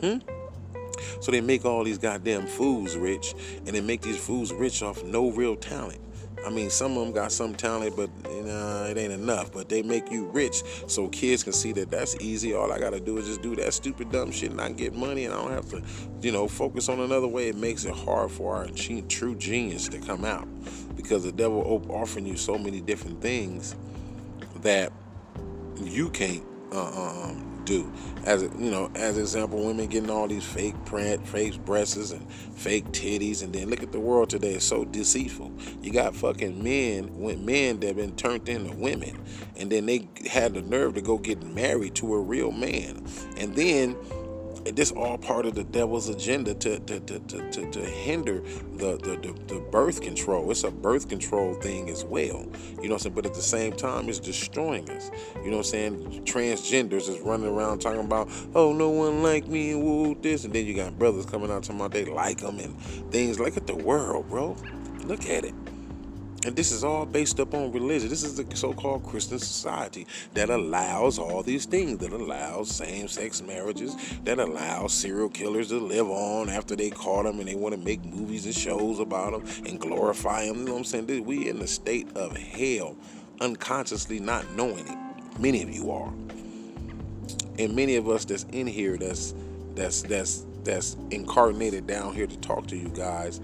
Hmm? 0.00 0.18
So 1.20 1.30
they 1.30 1.40
make 1.40 1.64
all 1.64 1.84
these 1.84 1.98
goddamn 1.98 2.46
fools 2.46 2.96
rich, 2.96 3.34
and 3.58 3.68
they 3.68 3.80
make 3.80 4.02
these 4.02 4.18
fools 4.18 4.52
rich 4.52 4.82
off 4.82 5.02
no 5.04 5.30
real 5.30 5.56
talent. 5.56 6.00
I 6.44 6.50
mean, 6.50 6.70
some 6.70 6.96
of 6.96 7.04
them 7.04 7.12
got 7.12 7.30
some 7.30 7.54
talent, 7.54 7.94
but 7.96 8.10
you 8.30 8.42
know, 8.42 8.86
it 8.90 8.98
ain't 8.98 9.12
enough. 9.12 9.52
But 9.52 9.68
they 9.68 9.82
make 9.82 10.10
you 10.10 10.26
rich 10.26 10.62
so 10.88 11.08
kids 11.08 11.44
can 11.44 11.52
see 11.52 11.72
that 11.72 11.90
that's 11.90 12.16
easy. 12.16 12.54
All 12.54 12.72
I 12.72 12.78
got 12.78 12.90
to 12.90 13.00
do 13.00 13.18
is 13.18 13.26
just 13.26 13.42
do 13.42 13.54
that 13.56 13.72
stupid, 13.72 14.10
dumb 14.10 14.32
shit 14.32 14.50
and 14.50 14.60
I 14.60 14.72
get 14.72 14.94
money 14.94 15.24
and 15.24 15.34
I 15.34 15.40
don't 15.40 15.52
have 15.52 15.68
to, 15.70 15.82
you 16.20 16.32
know, 16.32 16.48
focus 16.48 16.88
on 16.88 17.00
another 17.00 17.28
way. 17.28 17.48
It 17.48 17.56
makes 17.56 17.84
it 17.84 17.94
hard 17.94 18.30
for 18.32 18.56
our 18.56 18.66
true 18.66 19.36
genius 19.36 19.88
to 19.88 19.98
come 19.98 20.24
out 20.24 20.48
because 20.96 21.22
the 21.22 21.32
devil 21.32 21.84
offering 21.88 22.26
you 22.26 22.36
so 22.36 22.58
many 22.58 22.80
different 22.80 23.20
things 23.20 23.76
that 24.62 24.92
you 25.80 26.10
can't 26.10 26.44
uh, 26.72 27.28
um, 27.28 27.62
do. 27.64 27.92
As 28.24 28.42
you 28.42 28.70
know, 28.70 28.90
as 28.94 29.18
example, 29.18 29.64
women 29.64 29.86
getting 29.88 30.10
all 30.10 30.26
these 30.28 30.44
fake 30.44 30.74
print, 30.84 31.26
fake 31.26 31.64
breasts, 31.64 32.10
and 32.10 32.30
fake 32.54 32.86
titties, 32.86 33.42
and 33.42 33.52
then 33.52 33.68
look 33.70 33.82
at 33.82 33.92
the 33.92 34.00
world 34.00 34.30
today. 34.30 34.54
It's 34.54 34.64
so 34.64 34.84
deceitful. 34.84 35.52
You 35.82 35.92
got 35.92 36.14
fucking 36.14 36.62
men, 36.62 37.10
men 37.44 37.80
that 37.80 37.96
been 37.96 38.16
turned 38.16 38.48
into 38.48 38.74
women, 38.76 39.18
and 39.56 39.70
then 39.70 39.86
they 39.86 40.08
had 40.30 40.54
the 40.54 40.62
nerve 40.62 40.94
to 40.94 41.02
go 41.02 41.18
get 41.18 41.42
married 41.42 41.94
to 41.96 42.14
a 42.14 42.20
real 42.20 42.52
man, 42.52 43.04
and 43.36 43.54
then 43.54 43.96
this 44.64 44.92
all 44.92 45.18
part 45.18 45.46
of 45.46 45.54
the 45.54 45.64
devil's 45.64 46.08
agenda 46.08 46.54
to 46.54 46.78
to, 46.80 47.00
to, 47.00 47.18
to, 47.20 47.70
to, 47.70 47.80
hinder 47.84 48.40
the, 48.74 48.96
the, 48.98 49.34
the, 49.46 49.60
birth 49.70 50.00
control. 50.00 50.50
It's 50.50 50.64
a 50.64 50.70
birth 50.70 51.08
control 51.08 51.54
thing 51.54 51.88
as 51.90 52.04
well. 52.04 52.46
You 52.80 52.88
know 52.88 52.90
what 52.90 52.92
I'm 52.92 52.98
saying? 52.98 53.14
But 53.14 53.26
at 53.26 53.34
the 53.34 53.42
same 53.42 53.72
time, 53.72 54.08
it's 54.08 54.18
destroying 54.18 54.88
us. 54.90 55.10
You 55.36 55.50
know 55.50 55.58
what 55.58 55.66
I'm 55.66 55.70
saying? 55.70 56.24
Transgenders 56.24 57.08
is 57.08 57.20
running 57.20 57.48
around 57.48 57.80
talking 57.80 58.00
about, 58.00 58.28
oh, 58.54 58.72
no 58.72 58.90
one 58.90 59.22
like 59.22 59.46
me 59.46 59.72
and 59.72 59.82
woo 59.82 60.14
this. 60.20 60.44
And 60.44 60.52
then 60.52 60.66
you 60.66 60.74
got 60.74 60.98
brothers 60.98 61.26
coming 61.26 61.50
out 61.50 61.64
talking 61.64 61.80
about 61.80 61.92
they 61.92 62.04
like 62.04 62.38
them 62.38 62.58
and 62.58 62.78
things. 63.10 63.38
Look 63.40 63.56
at 63.56 63.66
the 63.66 63.76
world, 63.76 64.28
bro. 64.28 64.56
Look 65.04 65.28
at 65.28 65.44
it. 65.44 65.54
And 66.44 66.56
this 66.56 66.72
is 66.72 66.82
all 66.82 67.06
based 67.06 67.38
upon 67.38 67.70
religion. 67.70 68.08
This 68.08 68.24
is 68.24 68.36
the 68.36 68.56
so-called 68.56 69.04
Christian 69.04 69.38
society 69.38 70.08
that 70.34 70.50
allows 70.50 71.18
all 71.18 71.42
these 71.42 71.66
things, 71.66 71.98
that 71.98 72.12
allows 72.12 72.68
same-sex 72.68 73.42
marriages, 73.42 73.94
that 74.24 74.40
allows 74.40 74.92
serial 74.92 75.28
killers 75.28 75.68
to 75.68 75.78
live 75.78 76.08
on 76.10 76.48
after 76.48 76.74
they 76.74 76.90
caught 76.90 77.24
them 77.24 77.38
and 77.38 77.48
they 77.48 77.54
want 77.54 77.74
to 77.76 77.80
make 77.80 78.04
movies 78.04 78.44
and 78.44 78.54
shows 78.54 78.98
about 78.98 79.32
them 79.32 79.66
and 79.66 79.80
glorify 79.80 80.46
them. 80.46 80.58
You 80.58 80.64
know 80.64 80.72
what 80.72 80.78
I'm 80.78 80.84
saying? 80.84 81.24
We 81.24 81.48
in 81.48 81.60
the 81.60 81.68
state 81.68 82.08
of 82.16 82.36
hell, 82.36 82.96
unconsciously 83.40 84.18
not 84.18 84.44
knowing 84.56 84.86
it. 84.88 85.38
Many 85.38 85.62
of 85.62 85.70
you 85.70 85.92
are. 85.92 86.12
And 87.58 87.76
many 87.76 87.96
of 87.96 88.08
us 88.08 88.24
that's 88.24 88.44
in 88.44 88.66
here 88.66 88.96
that's 88.96 89.34
that's 89.74 90.02
that's 90.02 90.44
that's 90.64 90.96
incarnated 91.10 91.86
down 91.86 92.14
here 92.14 92.26
to 92.26 92.36
talk 92.38 92.66
to 92.68 92.76
you 92.76 92.88
guys 92.88 93.40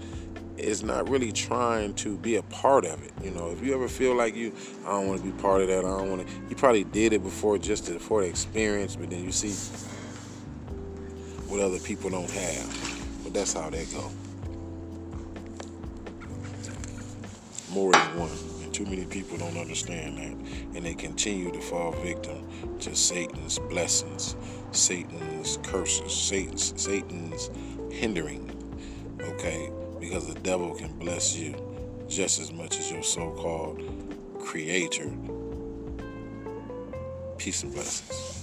is 0.59 0.83
not 0.83 1.09
really 1.09 1.31
trying 1.31 1.93
to 1.95 2.17
be 2.17 2.35
a 2.35 2.43
part 2.43 2.85
of 2.85 3.03
it. 3.03 3.11
You 3.23 3.31
know, 3.31 3.51
if 3.51 3.63
you 3.63 3.73
ever 3.73 3.87
feel 3.87 4.15
like 4.15 4.35
you, 4.35 4.53
I 4.85 4.91
don't 4.91 5.07
want 5.07 5.21
to 5.21 5.25
be 5.25 5.41
part 5.41 5.61
of 5.61 5.67
that. 5.67 5.79
I 5.79 5.97
don't 5.97 6.09
want 6.09 6.27
to. 6.27 6.33
You 6.49 6.55
probably 6.55 6.83
did 6.83 7.13
it 7.13 7.23
before 7.23 7.57
just 7.57 7.87
to, 7.87 7.99
for 7.99 8.21
the 8.21 8.27
experience, 8.27 8.95
but 8.95 9.09
then 9.09 9.23
you 9.23 9.31
see 9.31 9.51
what 11.47 11.59
other 11.59 11.79
people 11.79 12.09
don't 12.09 12.29
have. 12.29 13.23
But 13.23 13.33
that's 13.33 13.53
how 13.53 13.69
that 13.69 13.91
go. 13.91 14.09
More 17.71 17.95
is 17.95 18.07
one, 18.09 18.31
and 18.63 18.73
too 18.73 18.85
many 18.85 19.05
people 19.05 19.37
don't 19.37 19.57
understand 19.57 20.17
that, 20.17 20.75
and 20.75 20.85
they 20.85 20.95
continue 20.95 21.51
to 21.51 21.61
fall 21.61 21.91
victim 21.91 22.47
to 22.79 22.95
Satan's 22.95 23.59
blessings, 23.59 24.35
Satan's 24.71 25.57
curses, 25.63 26.11
Satan's 26.11 26.73
Satan's 26.81 27.49
hindering. 27.91 28.45
Okay, 29.21 29.69
because 29.99 30.27
the 30.27 30.39
devil 30.41 30.73
can 30.73 30.91
bless 30.99 31.35
you 31.35 31.55
just 32.07 32.39
as 32.39 32.51
much 32.51 32.79
as 32.79 32.91
your 32.91 33.03
so 33.03 33.31
called 33.31 33.81
creator. 34.39 35.11
Peace 37.37 37.63
and 37.63 37.73
blessings. 37.73 38.38